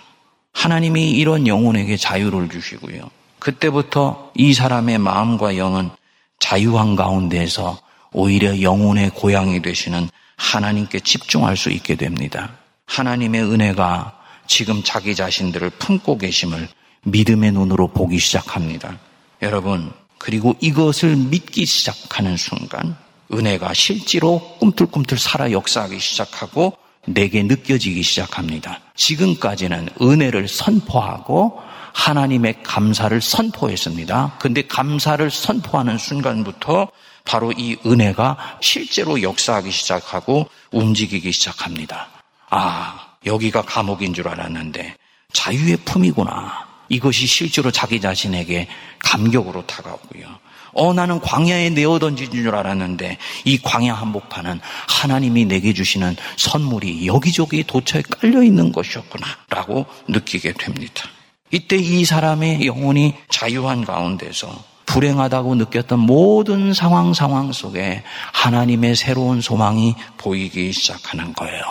하나님이 0.52 1.12
이런 1.12 1.46
영혼에게 1.46 1.96
자유를 1.96 2.50
주시고요. 2.50 3.10
그때부터 3.38 4.32
이 4.34 4.52
사람의 4.52 4.98
마음과 4.98 5.56
영은 5.56 5.90
자유한 6.38 6.94
가운데에서 6.94 7.78
오히려 8.12 8.60
영혼의 8.60 9.10
고향이 9.10 9.62
되시는 9.62 10.08
하나님께 10.36 11.00
집중할 11.00 11.56
수 11.56 11.70
있게 11.70 11.96
됩니다. 11.96 12.56
하나님의 12.86 13.42
은혜가 13.42 14.18
지금 14.46 14.82
자기 14.84 15.14
자신들을 15.14 15.70
품고 15.70 16.18
계심을 16.18 16.68
믿음의 17.04 17.52
눈으로 17.52 17.88
보기 17.88 18.18
시작합니다. 18.18 18.98
여러분, 19.42 19.92
그리고 20.18 20.54
이것을 20.60 21.16
믿기 21.16 21.66
시작하는 21.66 22.36
순간 22.36 22.96
은혜가 23.32 23.74
실제로 23.74 24.40
꿈틀꿈틀 24.58 25.18
살아 25.18 25.50
역사하기 25.50 25.98
시작하고 25.98 26.76
내게 27.06 27.42
느껴지기 27.42 28.02
시작합니다. 28.02 28.80
지금까지는 28.94 29.88
은혜를 30.00 30.48
선포하고 30.48 31.60
하나님의 31.92 32.62
감사를 32.62 33.20
선포했습니다. 33.20 34.36
근데 34.38 34.62
감사를 34.66 35.30
선포하는 35.30 35.96
순간부터 35.98 36.88
바로 37.26 37.52
이 37.52 37.76
은혜가 37.84 38.58
실제로 38.60 39.20
역사하기 39.20 39.70
시작하고 39.70 40.48
움직이기 40.70 41.32
시작합니다. 41.32 42.08
아, 42.48 43.16
여기가 43.26 43.62
감옥인 43.62 44.14
줄 44.14 44.28
알았는데 44.28 44.96
자유의 45.32 45.78
품이구나. 45.84 46.66
이것이 46.88 47.26
실제로 47.26 47.70
자기 47.70 48.00
자신에게 48.00 48.68
감격으로 49.00 49.66
다가오고요. 49.66 50.46
어, 50.72 50.92
나는 50.92 51.20
광야에 51.20 51.70
내어 51.70 51.98
던진 51.98 52.30
줄 52.30 52.54
알았는데 52.54 53.18
이 53.44 53.58
광야 53.58 53.94
한복판은 53.94 54.60
하나님이 54.88 55.46
내게 55.46 55.72
주시는 55.72 56.16
선물이 56.36 57.06
여기저기 57.06 57.64
도처에 57.64 58.02
깔려 58.02 58.42
있는 58.42 58.72
것이었구나. 58.72 59.26
라고 59.48 59.86
느끼게 60.06 60.52
됩니다. 60.52 61.08
이때 61.50 61.76
이 61.76 62.04
사람의 62.04 62.66
영혼이 62.66 63.14
자유한 63.30 63.84
가운데서 63.84 64.75
불행하다고 64.86 65.56
느꼈던 65.56 65.98
모든 65.98 66.72
상황 66.72 67.12
상황 67.12 67.52
속에 67.52 68.02
하나님의 68.32 68.96
새로운 68.96 69.40
소망이 69.40 69.94
보이기 70.16 70.72
시작하는 70.72 71.32
거예요. 71.34 71.62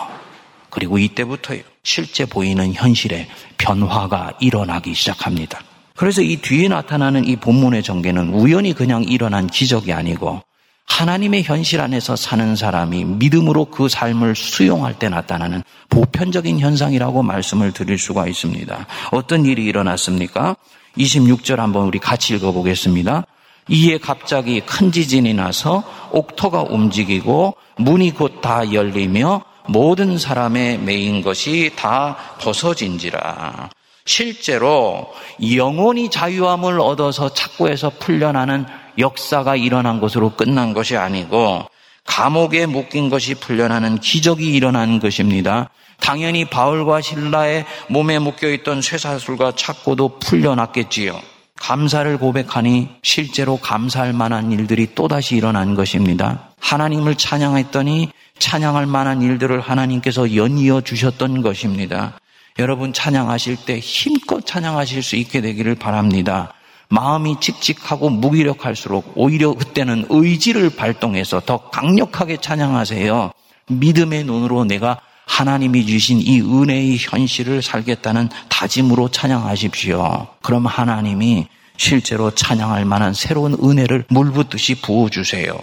그리고 0.70 0.98
이때부터 0.98 1.54
실제 1.82 2.26
보이는 2.26 2.72
현실에 2.74 3.28
변화가 3.58 4.34
일어나기 4.40 4.94
시작합니다. 4.94 5.60
그래서 5.96 6.20
이 6.20 6.36
뒤에 6.36 6.68
나타나는 6.68 7.26
이 7.26 7.36
본문의 7.36 7.82
전개는 7.82 8.34
우연히 8.34 8.74
그냥 8.74 9.02
일어난 9.02 9.46
기적이 9.46 9.94
아니고 9.94 10.42
하나님의 10.86 11.42
현실 11.42 11.80
안에서 11.80 12.16
사는 12.16 12.54
사람이 12.54 13.04
믿음으로 13.04 13.66
그 13.66 13.88
삶을 13.88 14.36
수용할 14.36 14.98
때 14.98 15.08
나타나는 15.08 15.62
보편적인 15.88 16.60
현상이라고 16.60 17.22
말씀을 17.22 17.72
드릴 17.72 17.98
수가 17.98 18.26
있습니다. 18.26 18.86
어떤 19.10 19.46
일이 19.46 19.64
일어났습니까? 19.64 20.56
26절 20.98 21.56
한번 21.56 21.86
우리 21.86 21.98
같이 21.98 22.34
읽어보겠습니다. 22.34 23.24
이에 23.68 23.98
갑자기 23.98 24.60
큰 24.60 24.92
지진이 24.92 25.34
나서 25.34 25.82
옥토가 26.12 26.62
움직이고 26.62 27.56
문이 27.76 28.12
곧 28.12 28.40
다 28.40 28.72
열리며 28.72 29.42
모든 29.68 30.18
사람의 30.18 30.78
메인 30.78 31.22
것이 31.22 31.72
다 31.76 32.16
벗어진지라. 32.40 33.70
실제로 34.04 35.12
영혼이 35.42 36.10
자유함을 36.10 36.80
얻어서 36.80 37.28
착고에서 37.28 37.90
풀려나는 37.98 38.66
역사가 38.98 39.56
일어난 39.56 40.00
것으로 40.00 40.30
끝난 40.36 40.72
것이 40.72 40.96
아니고 40.96 41.66
감옥에 42.06 42.66
묶인 42.66 43.10
것이 43.10 43.34
풀려나는 43.34 43.98
기적이 43.98 44.54
일어난 44.54 45.00
것입니다. 45.00 45.70
당연히 46.00 46.44
바울과 46.44 47.00
신라의 47.00 47.64
몸에 47.88 48.18
묶여있던 48.18 48.82
쇠사슬과 48.82 49.52
착고도 49.56 50.18
풀려났겠지요. 50.20 51.20
감사를 51.56 52.18
고백하니 52.18 52.88
실제로 53.02 53.56
감사할 53.56 54.12
만한 54.12 54.52
일들이 54.52 54.94
또다시 54.94 55.36
일어난 55.36 55.74
것입니다. 55.74 56.50
하나님을 56.60 57.16
찬양했더니 57.16 58.10
찬양할 58.38 58.86
만한 58.86 59.22
일들을 59.22 59.60
하나님께서 59.60 60.36
연이어 60.36 60.82
주셨던 60.82 61.42
것입니다. 61.42 62.18
여러분 62.58 62.92
찬양하실 62.92 63.56
때 63.66 63.78
힘껏 63.78 64.44
찬양하실 64.44 65.02
수 65.02 65.16
있게 65.16 65.40
되기를 65.40 65.74
바랍니다. 65.74 66.52
마음이 66.88 67.40
칙칙하고 67.40 68.10
무기력할수록 68.10 69.12
오히려 69.16 69.52
그때는 69.54 70.06
의지를 70.08 70.70
발동해서 70.70 71.40
더 71.40 71.68
강력하게 71.70 72.38
찬양하세요. 72.40 73.32
믿음의 73.68 74.24
눈으로 74.24 74.64
내가 74.64 75.00
하나님이 75.26 75.86
주신 75.86 76.20
이 76.20 76.40
은혜의 76.40 76.98
현실을 76.98 77.60
살겠다는 77.60 78.28
다짐으로 78.48 79.08
찬양하십시오. 79.08 80.28
그럼 80.42 80.66
하나님이 80.66 81.48
실제로 81.76 82.30
찬양할 82.30 82.84
만한 82.84 83.12
새로운 83.12 83.54
은혜를 83.54 84.04
물붓듯이 84.08 84.80
부어주세요. 84.80 85.58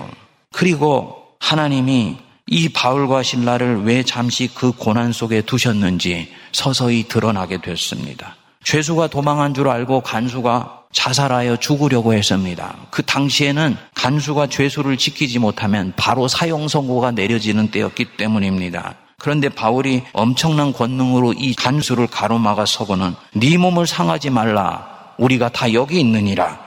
그리고 0.51 1.23
하나님이 1.39 2.17
이 2.47 2.69
바울과 2.69 3.23
신라를 3.23 3.83
왜 3.83 4.03
잠시 4.03 4.49
그 4.53 4.73
고난 4.73 5.13
속에 5.13 5.41
두셨는지 5.41 6.31
서서히 6.51 7.07
드러나게 7.07 7.61
됐습니다. 7.61 8.35
죄수가 8.63 9.07
도망한 9.07 9.53
줄 9.53 9.69
알고 9.69 10.01
간수가 10.01 10.82
자살하여 10.93 11.57
죽으려고 11.57 12.13
했습니다. 12.13 12.75
그 12.89 13.03
당시에는 13.03 13.75
간수가 13.95 14.47
죄수를 14.47 14.97
지키지 14.97 15.39
못하면 15.39 15.93
바로 15.97 16.27
사형 16.27 16.67
선고가 16.67 17.11
내려지는 17.11 17.71
때였기 17.71 18.15
때문입니다. 18.17 18.95
그런데 19.17 19.49
바울이 19.49 20.03
엄청난 20.13 20.73
권능으로 20.73 21.33
이 21.33 21.53
간수를 21.53 22.07
가로막아 22.07 22.65
서고는 22.65 23.15
네 23.33 23.57
몸을 23.57 23.87
상하지 23.87 24.29
말라. 24.29 24.87
우리가 25.17 25.49
다 25.49 25.73
여기 25.73 25.99
있느니라. 25.99 26.59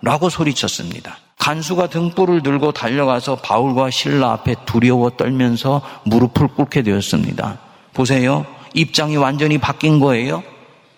라고 0.00 0.28
소리쳤습니다. 0.28 1.16
간수가 1.38 1.88
등불을 1.88 2.42
들고 2.42 2.72
달려가서 2.72 3.36
바울과 3.36 3.90
신라 3.90 4.32
앞에 4.32 4.54
두려워 4.64 5.10
떨면서 5.10 5.82
무릎을 6.04 6.48
꿇게 6.48 6.82
되었습니다. 6.82 7.58
보세요. 7.92 8.46
입장이 8.74 9.16
완전히 9.16 9.58
바뀐 9.58 10.00
거예요. 10.00 10.42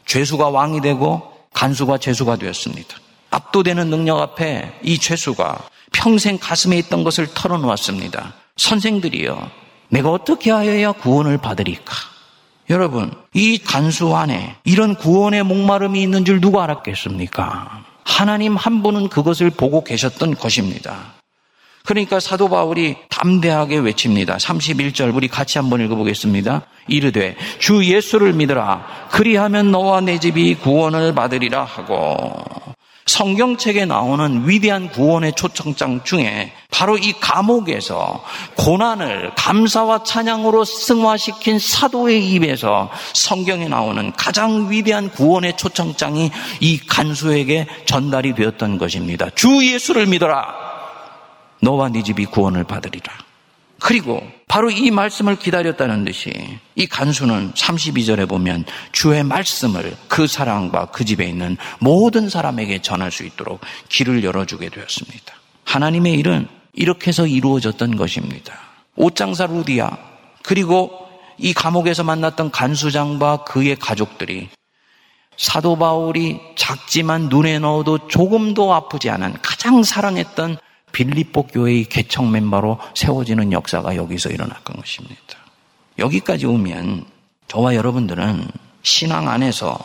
죄수가 0.06 0.48
왕이 0.48 0.80
되고 0.82 1.35
간수가 1.52 1.98
죄수가 1.98 2.36
되었습니다. 2.36 2.96
압도되는 3.30 3.90
능력 3.90 4.20
앞에 4.20 4.78
이 4.82 4.98
죄수가 4.98 5.68
평생 5.92 6.38
가슴에 6.38 6.78
있던 6.78 7.04
것을 7.04 7.28
털어놓았습니다. 7.34 8.34
선생들이요. 8.56 9.50
내가 9.88 10.10
어떻게 10.10 10.50
하여야 10.50 10.92
구원을 10.92 11.38
받으리까? 11.38 11.94
여러분, 12.70 13.12
이 13.32 13.58
간수 13.58 14.16
안에 14.16 14.56
이런 14.64 14.96
구원의 14.96 15.44
목마름이 15.44 16.02
있는 16.02 16.24
줄 16.24 16.40
누가 16.40 16.64
알았겠습니까? 16.64 17.84
하나님 18.04 18.56
한 18.56 18.82
분은 18.82 19.08
그것을 19.08 19.50
보고 19.50 19.84
계셨던 19.84 20.36
것입니다. 20.36 21.15
그러니까 21.86 22.20
사도 22.20 22.48
바울이 22.48 22.96
담대하게 23.08 23.78
외칩니다. 23.78 24.36
31절 24.36 25.14
우리 25.14 25.28
같이 25.28 25.58
한번 25.58 25.80
읽어보겠습니다. 25.80 26.62
이르되 26.88 27.36
주 27.58 27.84
예수를 27.84 28.32
믿으라 28.34 29.08
그리하면 29.10 29.70
너와 29.70 30.00
내 30.00 30.18
집이 30.18 30.56
구원을 30.56 31.14
받으리라 31.14 31.64
하고 31.64 32.44
성경책에 33.06 33.86
나오는 33.86 34.48
위대한 34.48 34.90
구원의 34.90 35.34
초청장 35.34 36.02
중에 36.02 36.52
바로 36.72 36.98
이 36.98 37.12
감옥에서 37.12 38.24
고난을 38.56 39.30
감사와 39.36 40.02
찬양으로 40.02 40.64
승화시킨 40.64 41.60
사도의 41.60 42.28
입에서 42.32 42.90
성경에 43.14 43.68
나오는 43.68 44.12
가장 44.12 44.70
위대한 44.70 45.08
구원의 45.08 45.56
초청장이 45.56 46.32
이 46.60 46.78
간수에게 46.78 47.68
전달이 47.86 48.34
되었던 48.34 48.76
것입니다. 48.78 49.30
주 49.36 49.64
예수를 49.64 50.06
믿어라. 50.06 50.65
너와 51.60 51.88
네 51.88 52.02
집이 52.02 52.26
구원을 52.26 52.64
받으리라. 52.64 53.12
그리고 53.78 54.22
바로 54.48 54.70
이 54.70 54.90
말씀을 54.90 55.36
기다렸다는 55.36 56.04
듯이 56.04 56.32
이 56.74 56.86
간수는 56.86 57.52
32절에 57.52 58.28
보면 58.28 58.64
주의 58.92 59.22
말씀을 59.22 59.96
그 60.08 60.26
사랑과 60.26 60.86
그 60.86 61.04
집에 61.04 61.26
있는 61.26 61.56
모든 61.78 62.28
사람에게 62.28 62.80
전할 62.80 63.10
수 63.10 63.24
있도록 63.24 63.60
길을 63.88 64.24
열어주게 64.24 64.70
되었습니다. 64.70 65.34
하나님의 65.64 66.14
일은 66.14 66.48
이렇게 66.72 67.08
해서 67.08 67.26
이루어졌던 67.26 67.96
것입니다. 67.96 68.54
옷장사 68.96 69.46
루디아 69.46 69.90
그리고 70.42 71.06
이 71.38 71.52
감옥에서 71.52 72.02
만났던 72.02 72.50
간수장과 72.50 73.44
그의 73.44 73.76
가족들이 73.76 74.48
사도 75.36 75.76
바울이 75.76 76.40
작지만 76.56 77.28
눈에 77.28 77.58
넣어도 77.58 78.08
조금도 78.08 78.72
아프지 78.72 79.10
않은 79.10 79.34
가장 79.42 79.82
사랑했던 79.82 80.56
빌립보 80.96 81.48
교회의 81.48 81.84
개척 81.84 82.26
멤버로 82.26 82.78
세워지는 82.94 83.52
역사가 83.52 83.96
여기서 83.96 84.30
일어났던 84.30 84.76
것입니다. 84.76 85.20
여기까지 85.98 86.46
오면 86.46 87.04
저와 87.48 87.74
여러분들은 87.74 88.48
신앙 88.82 89.28
안에서 89.28 89.78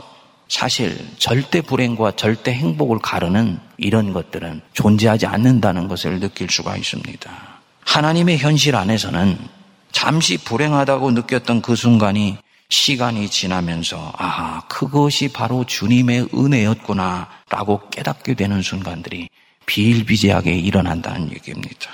사실 0.47 0.97
절대 1.17 1.59
불행과 1.59 2.11
절대 2.11 2.53
행복을 2.53 2.99
가르는 2.99 3.59
이런 3.75 4.13
것들은 4.13 4.61
존재하지 4.71 5.25
않는다는 5.25 5.89
것을 5.89 6.21
느낄 6.21 6.49
수가 6.49 6.77
있습니다. 6.77 7.29
하나님의 7.81 8.37
현실 8.37 8.77
안에서는 8.77 9.37
잠시 9.91 10.37
불행하다고 10.37 11.11
느꼈던 11.11 11.61
그 11.61 11.75
순간이 11.75 12.37
시간이 12.69 13.29
지나면서 13.29 14.13
아, 14.17 14.61
그것이 14.69 15.27
바로 15.33 15.65
주님의 15.65 16.29
은혜였구나 16.33 17.27
라고 17.49 17.89
깨닫게 17.89 18.35
되는 18.35 18.61
순간들이 18.61 19.27
비일비재하게 19.65 20.53
일어난다는 20.53 21.31
얘기입니다. 21.31 21.89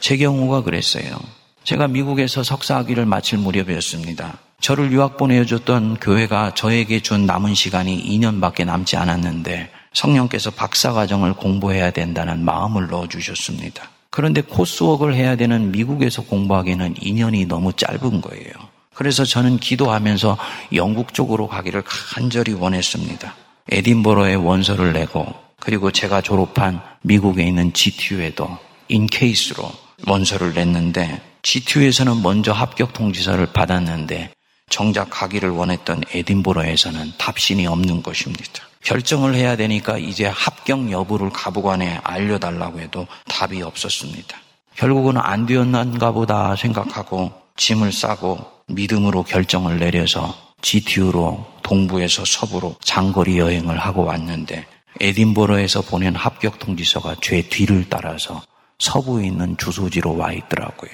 제 0.00 0.16
경우가 0.16 0.62
그랬어요. 0.62 1.18
제가 1.64 1.88
미국에서 1.88 2.42
석사학위를 2.42 3.06
마칠 3.06 3.38
무렵이었습니다. 3.38 4.38
저를 4.60 4.92
유학 4.92 5.16
보내줬던 5.16 5.96
교회가 5.96 6.54
저에게 6.54 7.00
준 7.00 7.26
남은 7.26 7.54
시간이 7.54 8.02
2년밖에 8.18 8.64
남지 8.64 8.96
않았는데 8.96 9.70
성령께서 9.92 10.50
박사과정을 10.50 11.34
공부해야 11.34 11.90
된다는 11.90 12.44
마음을 12.44 12.88
넣어주셨습니다. 12.88 13.90
그런데 14.10 14.40
코스웍을 14.42 15.14
해야 15.14 15.36
되는 15.36 15.70
미국에서 15.70 16.22
공부하기는 16.22 16.94
2년이 16.94 17.46
너무 17.46 17.72
짧은 17.72 18.20
거예요. 18.20 18.52
그래서 18.94 19.24
저는 19.24 19.58
기도하면서 19.58 20.36
영국 20.74 21.14
쪽으로 21.14 21.48
가기를 21.48 21.82
간절히 21.86 22.52
원했습니다. 22.52 23.34
에딘버러에 23.70 24.34
원서를 24.34 24.92
내고 24.92 25.32
그리고 25.60 25.90
제가 25.90 26.20
졸업한 26.20 26.80
미국에 27.02 27.44
있는 27.44 27.72
GTU에도 27.72 28.58
인케이스로 28.88 29.70
원서를 30.06 30.54
냈는데 30.54 31.20
GTU에서는 31.42 32.22
먼저 32.22 32.52
합격 32.52 32.92
통지서를 32.92 33.46
받았는데 33.52 34.32
정작 34.68 35.10
가기를 35.10 35.50
원했던 35.50 36.02
에딘보러에서는 36.12 37.12
답신이 37.18 37.66
없는 37.66 38.02
것입니다. 38.02 38.64
결정을 38.82 39.34
해야 39.34 39.56
되니까 39.56 39.98
이제 39.98 40.26
합격 40.26 40.90
여부를 40.90 41.30
가부관에 41.30 42.00
알려달라고 42.02 42.80
해도 42.80 43.06
답이 43.28 43.62
없었습니다. 43.62 44.36
결국은 44.76 45.18
안 45.18 45.44
되었는가 45.44 46.12
보다 46.12 46.56
생각하고 46.56 47.32
짐을 47.56 47.92
싸고 47.92 48.38
믿음으로 48.68 49.24
결정을 49.24 49.78
내려서 49.78 50.34
GTU로 50.62 51.44
동부에서 51.62 52.24
서부로 52.24 52.76
장거리 52.82 53.38
여행을 53.38 53.78
하고 53.78 54.04
왔는데 54.04 54.66
에딘버러에서 54.98 55.82
보낸 55.82 56.14
합격 56.16 56.58
통지서가 56.58 57.16
제 57.22 57.42
뒤를 57.42 57.86
따라서 57.88 58.42
서부에 58.78 59.26
있는 59.26 59.56
주소지로 59.56 60.16
와 60.16 60.32
있더라고요. 60.32 60.90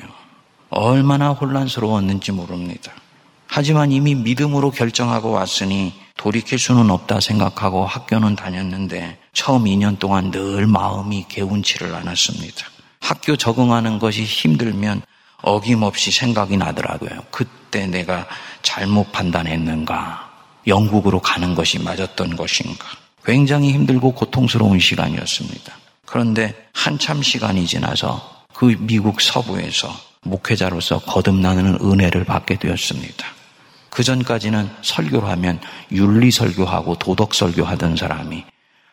얼마나 0.71 1.31
혼란스러웠는지 1.31 2.33
모릅니다. 2.33 2.93
하지만 3.47 3.93
이미 3.93 4.15
믿음으로 4.15 4.71
결정하고 4.71 5.31
왔으니 5.31 5.95
돌이킬 6.17 6.59
수는 6.59 6.91
없다 6.91 7.21
생각하고 7.21 7.87
학교는 7.87 8.37
다녔는데 8.37 9.19
처음 9.33 9.65
2년 9.65 9.99
동안 9.99 10.31
늘 10.31 10.67
마음이 10.67 11.27
개운치를 11.29 11.95
않았습니다. 11.95 12.67
학교 13.01 13.37
적응하는 13.37 13.99
것이 13.99 14.25
힘들면 14.25 15.03
어김없이 15.43 16.11
생각이 16.11 16.57
나더라고요. 16.57 17.25
그때 17.31 17.87
내가 17.87 18.27
잘못 18.63 19.13
판단했는가? 19.13 20.31
영국으로 20.67 21.21
가는 21.21 21.55
것이 21.55 21.79
맞았던 21.79 22.37
것인가? 22.37 22.85
굉장히 23.27 23.73
힘들고 23.73 24.13
고통스러운 24.13 24.79
시간이었습니다. 24.79 25.73
그런데 26.07 26.55
한참 26.73 27.23
시간이 27.23 27.67
지나서 27.67 28.45
그 28.55 28.77
미국 28.79 29.21
서부에서 29.21 29.93
목회자로서 30.23 31.01
거듭나는 31.01 31.79
은혜를 31.83 32.25
받게 32.25 32.57
되었습니다. 32.57 33.27
그 33.91 34.05
전까지는 34.05 34.71
설교를 34.83 35.29
하면 35.31 35.61
윤리 35.91 36.31
설교하고 36.31 36.95
도덕 36.97 37.35
설교하던 37.35 37.97
사람이 37.97 38.45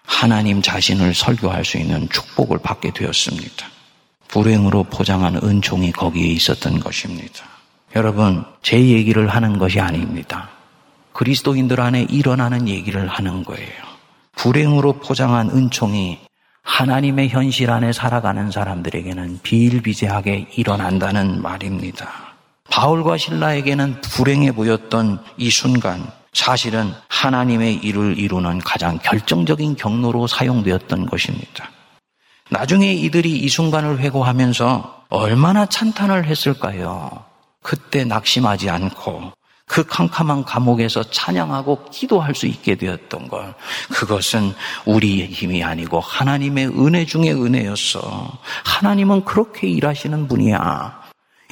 하나님 0.03 0.63
자신을 0.63 1.13
설교할 1.13 1.63
수 1.63 1.77
있는 1.77 2.09
축복을 2.09 2.57
받게 2.57 2.91
되었습니다. 2.91 3.67
불행으로 4.29 4.85
포장한 4.85 5.41
은총이 5.43 5.91
거기에 5.91 6.25
있었던 6.25 6.79
것입니다. 6.79 7.45
여러분, 7.95 8.43
제 8.63 8.79
얘기를 8.79 9.27
하는 9.27 9.59
것이 9.59 9.79
아닙니다. 9.79 10.49
그리스도인들 11.13 11.79
안에 11.79 12.07
일어나는 12.09 12.67
얘기를 12.67 13.07
하는 13.07 13.43
거예요. 13.43 13.92
불행으로 14.35 14.93
포장한 14.93 15.49
은총이 15.51 16.19
하나님의 16.63 17.29
현실 17.29 17.69
안에 17.69 17.91
살아가는 17.91 18.49
사람들에게는 18.49 19.39
비일비재하게 19.43 20.47
일어난다는 20.55 21.41
말입니다. 21.41 22.09
바울과 22.69 23.17
신라에게는 23.17 24.01
불행해 24.01 24.51
보였던 24.53 25.19
이 25.37 25.49
순간, 25.49 26.07
사실은 26.31 26.91
하나님의 27.09 27.75
일을 27.75 28.17
이루는 28.17 28.59
가장 28.59 28.97
결정적인 28.97 29.75
경로로 29.75 30.25
사용되었던 30.27 31.05
것입니다. 31.05 31.69
나중에 32.49 32.93
이들이 32.93 33.37
이 33.37 33.49
순간을 33.49 33.99
회고하면서 33.99 35.03
얼마나 35.09 35.65
찬탄을 35.65 36.25
했을까요? 36.25 37.23
그때 37.61 38.03
낙심하지 38.03 38.69
않고 38.69 39.31
그 39.65 39.83
캄캄한 39.85 40.43
감옥에서 40.43 41.03
찬양하고 41.03 41.85
기도할 41.91 42.35
수 42.35 42.47
있게 42.47 42.75
되었던 42.75 43.27
것. 43.27 43.53
그것은 43.91 44.53
우리의 44.85 45.27
힘이 45.27 45.63
아니고 45.63 45.99
하나님의 45.99 46.67
은혜 46.67 47.05
중의 47.05 47.33
은혜였어. 47.33 48.37
하나님은 48.65 49.25
그렇게 49.25 49.67
일하시는 49.67 50.27
분이야. 50.27 51.03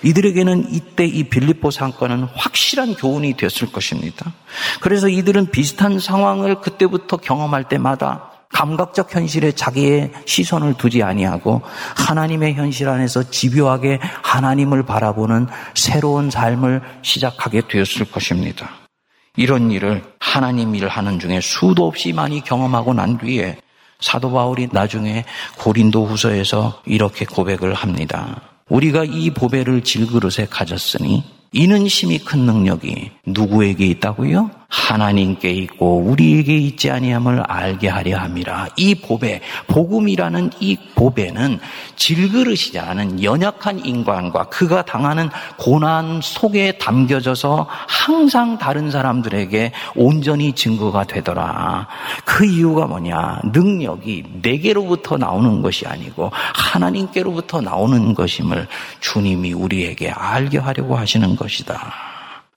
이들에게는 0.03 0.73
이때 0.73 1.05
이 1.05 1.23
빌립보 1.23 1.71
사건은 1.71 2.23
확실한 2.35 2.95
교훈이 2.95 3.37
되었을 3.37 3.71
것입니다. 3.71 4.33
그래서 4.81 5.07
이들은 5.07 5.51
비슷한 5.51 5.99
상황을 5.99 6.61
그때부터 6.61 7.17
경험할 7.17 7.69
때마다 7.69 8.30
감각적 8.53 9.13
현실에 9.13 9.51
자기의 9.51 10.11
시선을 10.25 10.75
두지 10.75 11.03
아니하고 11.03 11.61
하나님의 11.95 12.55
현실 12.55 12.89
안에서 12.89 13.29
집요하게 13.29 13.99
하나님을 14.23 14.83
바라보는 14.83 15.47
새로운 15.75 16.29
삶을 16.29 16.81
시작하게 17.01 17.61
되었을 17.67 18.11
것입니다. 18.11 18.69
이런 19.37 19.71
일을 19.71 20.03
하나님 20.19 20.75
일을 20.75 20.89
하는 20.89 21.19
중에 21.19 21.39
수도 21.41 21.87
없이 21.87 22.11
많이 22.11 22.41
경험하고 22.41 22.93
난 22.93 23.17
뒤에 23.17 23.57
사도 23.99 24.31
바울이 24.31 24.67
나중에 24.71 25.23
고린도 25.57 26.05
후서에서 26.05 26.81
이렇게 26.85 27.23
고백을 27.25 27.73
합니다. 27.73 28.41
우리가 28.67 29.03
이 29.05 29.29
보배를 29.31 29.83
질그릇에 29.83 30.47
가졌으니 30.49 31.23
이는 31.53 31.87
심히 31.87 32.17
큰 32.17 32.39
능력이 32.39 33.11
누구에게 33.25 33.85
있다고요? 33.85 34.49
하나님께 34.71 35.51
있고 35.51 35.97
우리에게 35.97 36.57
있지 36.57 36.89
아니함을 36.89 37.41
알게 37.41 37.89
하려 37.89 38.17
함이라. 38.17 38.69
이 38.77 38.95
보배, 38.95 39.41
복음이라는 39.67 40.51
이 40.61 40.77
보배는 40.95 41.59
질그릇이지 41.97 42.79
않은 42.79 43.21
연약한 43.21 43.85
인간과 43.85 44.45
그가 44.45 44.83
당하는 44.83 45.29
고난 45.57 46.21
속에 46.23 46.77
담겨져서 46.77 47.67
항상 47.69 48.57
다른 48.57 48.89
사람들에게 48.89 49.73
온전히 49.95 50.53
증거가 50.53 51.03
되더라. 51.03 51.87
그 52.23 52.45
이유가 52.45 52.87
뭐냐? 52.87 53.41
능력이 53.53 54.23
내게로부터 54.41 55.17
나오는 55.17 55.61
것이 55.61 55.85
아니고 55.85 56.31
하나님께로부터 56.33 57.59
나오는 57.59 58.13
것임을 58.13 58.67
주님이 59.01 59.51
우리에게 59.51 60.11
알게 60.11 60.59
하려고 60.59 60.95
하시는 60.95 61.35
것이다. 61.35 61.93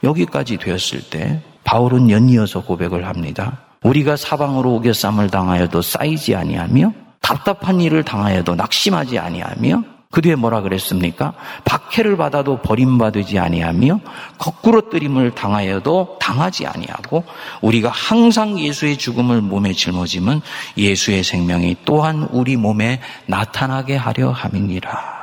여기까지 0.05 0.59
되었을 0.59 1.03
때 1.11 1.43
바울은 1.65 2.11
연이어서 2.11 2.63
고백을 2.63 3.07
합니다. 3.07 3.61
우리가 3.83 4.17
사방으로 4.17 4.75
오겨쌈을 4.75 5.31
당하여도 5.31 5.83
쌓이지 5.83 6.35
아니하며 6.35 6.93
답답한 7.21 7.81
일을 7.81 8.03
당하여도 8.03 8.55
낙심하지 8.55 9.19
아니하며 9.19 9.83
그 10.15 10.21
뒤에 10.21 10.37
뭐라 10.37 10.61
그랬습니까? 10.61 11.33
박해를 11.65 12.17
받아도 12.17 12.63
버림받지 12.63 13.37
아니하며 13.41 13.99
거꾸로 14.39 14.89
뜨림을 14.89 15.33
당하여도 15.33 16.19
당하지 16.21 16.67
아니하고 16.67 17.25
우리가 17.63 17.91
항상 17.91 18.57
예수의 18.57 18.97
죽음을 18.97 19.41
몸에 19.41 19.73
짊어짐은 19.73 20.41
예수의 20.79 21.25
생명이 21.25 21.79
또한 21.85 22.29
우리 22.31 22.57
몸에 22.57 23.01
나타나게 23.27 23.97
하려 23.97 24.31
함이니라. 24.31 25.15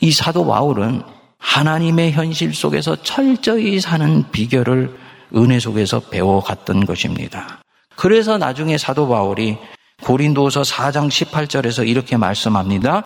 이 0.00 0.10
사도 0.10 0.44
바울은 0.44 1.02
하나님의 1.38 2.10
현실 2.10 2.52
속에서 2.52 2.96
철저히 3.02 3.78
사는 3.78 4.24
비결을 4.32 5.05
은혜 5.34 5.58
속에서 5.58 6.00
배워갔던 6.00 6.86
것입니다. 6.86 7.62
그래서 7.96 8.38
나중에 8.38 8.78
사도 8.78 9.08
바울이 9.08 9.58
고린도서 10.02 10.62
4장 10.62 11.08
18절에서 11.08 11.88
이렇게 11.88 12.16
말씀합니다. 12.16 13.04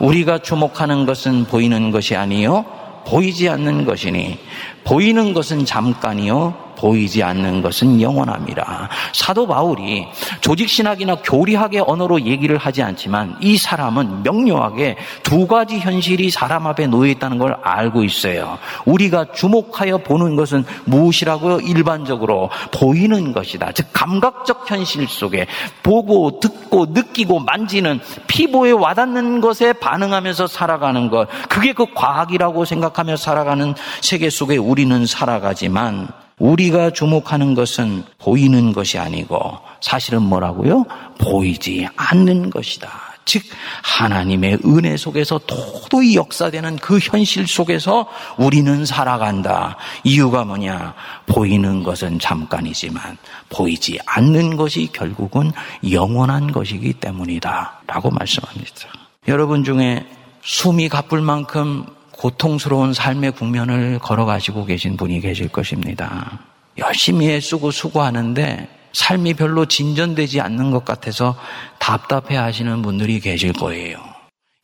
우리가 0.00 0.38
주목하는 0.38 1.06
것은 1.06 1.44
보이는 1.46 1.90
것이 1.90 2.14
아니요 2.14 2.64
보이지 3.06 3.48
않는 3.48 3.84
것이니 3.84 4.38
보이는 4.84 5.34
것은 5.34 5.64
잠깐이요 5.64 6.67
보이지 6.78 7.22
않는 7.22 7.60
것은 7.60 8.00
영원함이라. 8.00 8.88
사도 9.12 9.46
바울이 9.46 10.06
조직신학이나 10.40 11.16
교리학의 11.16 11.84
언어로 11.86 12.22
얘기를 12.22 12.56
하지 12.56 12.82
않지만 12.82 13.36
이 13.40 13.58
사람은 13.58 14.22
명료하게 14.22 14.96
두 15.24 15.46
가지 15.46 15.78
현실이 15.78 16.30
사람 16.30 16.66
앞에 16.66 16.86
놓여 16.86 17.10
있다는 17.10 17.38
걸 17.38 17.56
알고 17.62 18.04
있어요. 18.04 18.58
우리가 18.84 19.32
주목하여 19.32 19.98
보는 19.98 20.36
것은 20.36 20.64
무엇이라고요? 20.84 21.60
일반적으로 21.60 22.50
보이는 22.72 23.32
것이다. 23.32 23.72
즉 23.72 23.88
감각적 23.92 24.70
현실 24.70 25.06
속에 25.08 25.46
보고 25.82 26.38
듣고 26.38 26.86
느끼고 26.90 27.40
만지는 27.40 28.00
피부에 28.28 28.70
와닿는 28.70 29.40
것에 29.40 29.72
반응하면서 29.72 30.46
살아가는 30.46 31.10
것. 31.10 31.28
그게 31.48 31.72
그 31.72 31.86
과학이라고 31.92 32.64
생각하며 32.64 33.16
살아가는 33.16 33.74
세계 34.00 34.30
속에 34.30 34.56
우리는 34.56 35.04
살아가지만 35.06 36.08
우리가 36.38 36.90
주목하는 36.90 37.54
것은 37.54 38.04
보이는 38.18 38.72
것이 38.72 38.98
아니고 38.98 39.58
사실은 39.80 40.22
뭐라고요? 40.22 40.84
보이지 41.18 41.88
않는 41.96 42.50
것이다. 42.50 43.08
즉 43.28 43.42
하나님의 43.82 44.60
은혜 44.64 44.96
속에서 44.96 45.38
도도히 45.46 46.16
역사되는 46.16 46.76
그 46.76 46.98
현실 46.98 47.46
속에서 47.46 48.08
우리는 48.38 48.86
살아간다. 48.86 49.76
이유가 50.02 50.44
뭐냐? 50.44 50.94
보이는 51.26 51.82
것은 51.82 52.18
잠깐이지만 52.20 53.18
보이지 53.50 53.98
않는 54.06 54.56
것이 54.56 54.88
결국은 54.94 55.52
영원한 55.90 56.52
것이기 56.52 56.94
때문이다. 56.94 57.82
라고 57.86 58.10
말씀합니다. 58.10 58.88
여러분 59.28 59.62
중에 59.62 60.06
숨이 60.42 60.88
가쁠 60.88 61.20
만큼 61.20 61.84
고통스러운 62.18 62.92
삶의 62.92 63.32
국면을 63.32 64.00
걸어가시고 64.00 64.64
계신 64.64 64.96
분이 64.96 65.20
계실 65.20 65.48
것입니다. 65.48 66.40
열심히 66.76 67.30
애쓰고 67.30 67.70
수고하는데 67.70 68.68
삶이 68.92 69.34
별로 69.34 69.66
진전되지 69.66 70.40
않는 70.40 70.72
것 70.72 70.84
같아서 70.84 71.36
답답해 71.78 72.36
하시는 72.36 72.82
분들이 72.82 73.20
계실 73.20 73.52
거예요. 73.52 73.98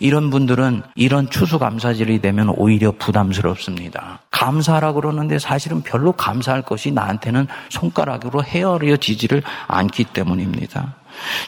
이런 0.00 0.30
분들은 0.30 0.82
이런 0.96 1.30
추수감사절이 1.30 2.20
되면 2.20 2.48
오히려 2.48 2.90
부담스럽습니다. 2.90 4.20
감사하라 4.32 4.92
그러는데 4.94 5.38
사실은 5.38 5.82
별로 5.82 6.10
감사할 6.10 6.62
것이 6.62 6.90
나한테는 6.90 7.46
손가락으로 7.68 8.42
헤어려지지를 8.42 9.44
않기 9.68 10.04
때문입니다. 10.04 10.96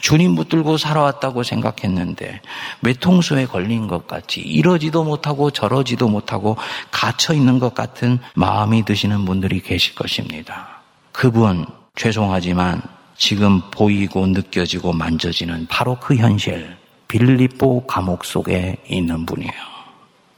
주님 0.00 0.34
붙들고 0.34 0.76
살아왔다고 0.76 1.42
생각했는데 1.42 2.40
외통수에 2.82 3.46
걸린 3.46 3.88
것 3.88 4.06
같이 4.06 4.40
이러지도 4.40 5.04
못하고 5.04 5.50
저러지도 5.50 6.08
못하고 6.08 6.56
갇혀 6.90 7.34
있는 7.34 7.58
것 7.58 7.74
같은 7.74 8.18
마음이 8.34 8.84
드시는 8.84 9.24
분들이 9.24 9.60
계실 9.60 9.94
것입니다. 9.94 10.82
그분 11.12 11.66
죄송하지만 11.94 12.82
지금 13.16 13.62
보이고 13.70 14.26
느껴지고 14.26 14.92
만져지는 14.92 15.66
바로 15.68 15.96
그 15.98 16.16
현실 16.16 16.76
빌립보 17.08 17.86
감옥 17.86 18.24
속에 18.24 18.76
있는 18.88 19.24
분이에요. 19.26 19.52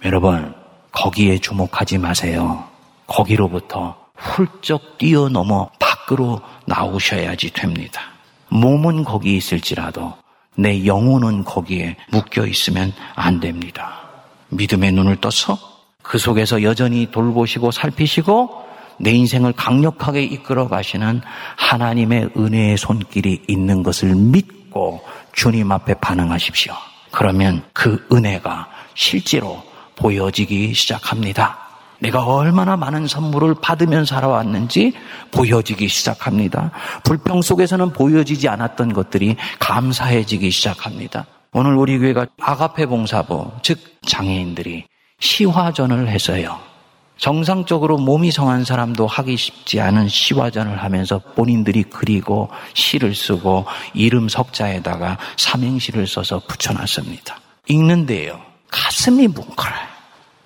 여러분 0.04 0.54
거기에 0.92 1.38
주목하지 1.38 1.98
마세요. 1.98 2.64
거기로부터 3.06 3.96
훌쩍 4.14 4.98
뛰어넘어 4.98 5.70
밖으로 5.78 6.40
나오셔야지 6.66 7.52
됩니다. 7.52 8.02
몸은 8.50 9.04
거기 9.04 9.36
있을지라도 9.36 10.14
내 10.56 10.84
영혼은 10.86 11.44
거기에 11.44 11.96
묶여 12.10 12.46
있으면 12.46 12.92
안 13.14 13.40
됩니다. 13.40 14.00
믿음의 14.50 14.92
눈을 14.92 15.16
떠서 15.20 15.58
그 16.02 16.18
속에서 16.18 16.62
여전히 16.62 17.10
돌보시고 17.10 17.70
살피시고 17.70 18.66
내 18.98 19.12
인생을 19.12 19.52
강력하게 19.52 20.24
이끌어 20.24 20.68
가시는 20.68 21.20
하나님의 21.56 22.30
은혜의 22.36 22.76
손길이 22.76 23.42
있는 23.46 23.82
것을 23.82 24.14
믿고 24.14 25.02
주님 25.32 25.70
앞에 25.70 25.94
반응하십시오. 25.94 26.74
그러면 27.12 27.62
그 27.72 28.06
은혜가 28.12 28.68
실제로 28.94 29.62
보여지기 29.96 30.74
시작합니다. 30.74 31.67
내가 32.00 32.24
얼마나 32.24 32.76
많은 32.76 33.06
선물을 33.06 33.56
받으면 33.60 34.04
살아왔는지 34.04 34.92
보여지기 35.30 35.88
시작합니다. 35.88 36.70
불평 37.04 37.42
속에서는 37.42 37.92
보여지지 37.92 38.48
않았던 38.48 38.92
것들이 38.92 39.36
감사해지기 39.58 40.50
시작합니다. 40.50 41.26
오늘 41.52 41.74
우리 41.74 41.98
교회가 41.98 42.26
아가페 42.40 42.86
봉사부, 42.86 43.50
즉 43.62 43.78
장애인들이 44.06 44.84
시화전을 45.18 46.08
했어요. 46.08 46.58
정상적으로 47.16 47.98
몸이 47.98 48.30
성한 48.30 48.64
사람도 48.64 49.08
하기 49.08 49.36
쉽지 49.36 49.80
않은 49.80 50.08
시화전을 50.08 50.80
하면서 50.80 51.18
본인들이 51.18 51.84
그리고 51.90 52.48
시를 52.74 53.14
쓰고 53.14 53.66
이름 53.92 54.28
석자에다가 54.28 55.18
삼행시를 55.36 56.06
써서 56.06 56.40
붙여놨습니다. 56.46 57.40
읽는데요. 57.66 58.40
가슴이 58.70 59.26
뭉클해요. 59.26 59.97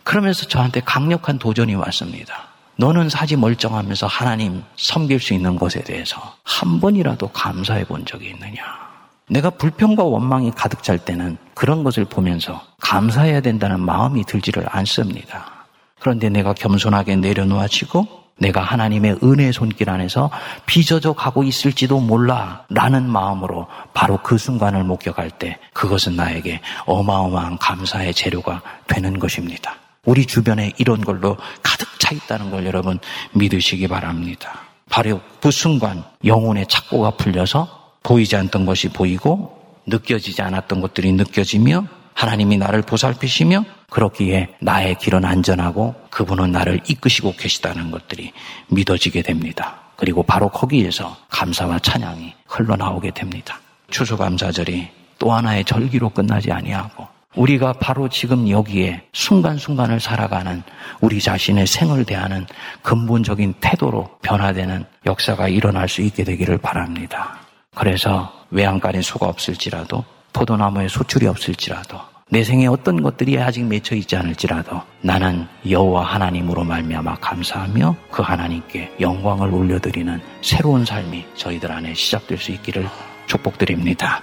그러면서 0.04 0.46
저한테 0.46 0.80
강력한 0.80 1.38
도전이 1.38 1.74
왔습니다. 1.74 2.48
너는 2.76 3.08
사지 3.08 3.36
멀쩡하면서 3.36 4.06
하나님 4.06 4.62
섬길 4.76 5.20
수 5.20 5.34
있는 5.34 5.56
것에 5.56 5.82
대해서 5.82 6.36
한 6.42 6.80
번이라도 6.80 7.28
감사해 7.28 7.84
본 7.84 8.04
적이 8.04 8.30
있느냐? 8.30 8.82
내가 9.28 9.50
불평과 9.50 10.02
원망이 10.02 10.50
가득 10.50 10.82
찰 10.82 10.98
때는 10.98 11.36
그런 11.54 11.84
것을 11.84 12.04
보면서 12.04 12.62
감사해야 12.80 13.40
된다는 13.40 13.80
마음이 13.80 14.24
들지를 14.24 14.66
않습니다. 14.68 15.66
그런데 16.00 16.28
내가 16.28 16.52
겸손하게 16.52 17.16
내려놓아지고 17.16 18.22
내가 18.38 18.60
하나님의 18.60 19.18
은혜 19.22 19.52
손길 19.52 19.88
안에서 19.88 20.30
빚어져 20.66 21.12
가고 21.12 21.44
있을지도 21.44 22.00
몰라 22.00 22.64
라는 22.68 23.08
마음으로 23.08 23.68
바로 23.94 24.18
그 24.18 24.36
순간을 24.36 24.82
목격할 24.84 25.30
때 25.30 25.58
그것은 25.72 26.16
나에게 26.16 26.60
어마어마한 26.86 27.58
감사의 27.58 28.14
재료가 28.14 28.62
되는 28.88 29.18
것입니다. 29.18 29.76
우리 30.04 30.26
주변에 30.26 30.72
이런 30.78 31.00
걸로 31.00 31.36
가득 31.62 31.88
차 32.00 32.12
있다는 32.12 32.50
걸 32.50 32.66
여러분 32.66 32.98
믿으시기 33.34 33.86
바랍니다. 33.86 34.62
바로 34.90 35.20
그 35.40 35.50
순간 35.52 36.02
영혼의 36.24 36.66
착고가 36.68 37.12
풀려서 37.12 37.92
보이지 38.02 38.34
않던 38.34 38.66
것이 38.66 38.88
보이고 38.88 39.62
느껴지지 39.86 40.42
않았던 40.42 40.80
것들이 40.80 41.12
느껴지며 41.12 41.86
하나님이 42.14 42.58
나를 42.58 42.82
보살피시며 42.82 43.64
그렇기에 43.90 44.48
나의 44.60 44.96
길은 44.98 45.24
안전하고 45.24 45.94
그분은 46.10 46.50
나를 46.50 46.80
이끄시고 46.88 47.34
계시다는 47.36 47.90
것들이 47.92 48.32
믿어지게 48.68 49.22
됩니다. 49.22 49.82
그리고 49.96 50.24
바로 50.24 50.48
거기에서 50.48 51.16
감사와 51.28 51.78
찬양이 51.78 52.34
흘러나오게 52.48 53.12
됩니다. 53.12 53.60
추수감사절이 53.90 54.88
또 55.18 55.32
하나의 55.32 55.64
절기로 55.64 56.10
끝나지 56.10 56.50
아니하고 56.50 57.06
우리가 57.36 57.74
바로 57.74 58.08
지금 58.08 58.48
여기에 58.48 59.02
순간순간을 59.12 60.00
살아가는 60.00 60.62
우리 61.00 61.20
자신의 61.20 61.66
생을 61.66 62.04
대하는 62.04 62.46
근본적인 62.82 63.54
태도로 63.60 64.10
변화되는 64.22 64.84
역사가 65.06 65.48
일어날 65.48 65.88
수 65.88 66.02
있게 66.02 66.24
되기를 66.24 66.58
바랍니다. 66.58 67.38
그래서 67.74 68.32
외양간에 68.50 69.00
수가 69.00 69.26
없을지라도 69.26 70.04
포도나무에 70.32 70.88
소출이 70.88 71.26
없을지라도 71.26 71.98
내 72.30 72.44
생에 72.44 72.66
어떤 72.66 73.02
것들이 73.02 73.38
아직 73.38 73.64
맺혀 73.64 73.94
있지 73.96 74.16
않을지라도 74.16 74.80
나는 75.02 75.46
여호와 75.68 76.04
하나님으로 76.04 76.64
말미암아 76.64 77.16
감사하며 77.16 77.94
그 78.10 78.22
하나님께 78.22 78.94
영광을 79.00 79.52
올려드리는 79.52 80.18
새로운 80.40 80.86
삶이 80.86 81.26
저희들 81.34 81.70
안에 81.70 81.92
시작될 81.92 82.38
수 82.38 82.52
있기를 82.52 82.88
축복드립니다. 83.26 84.22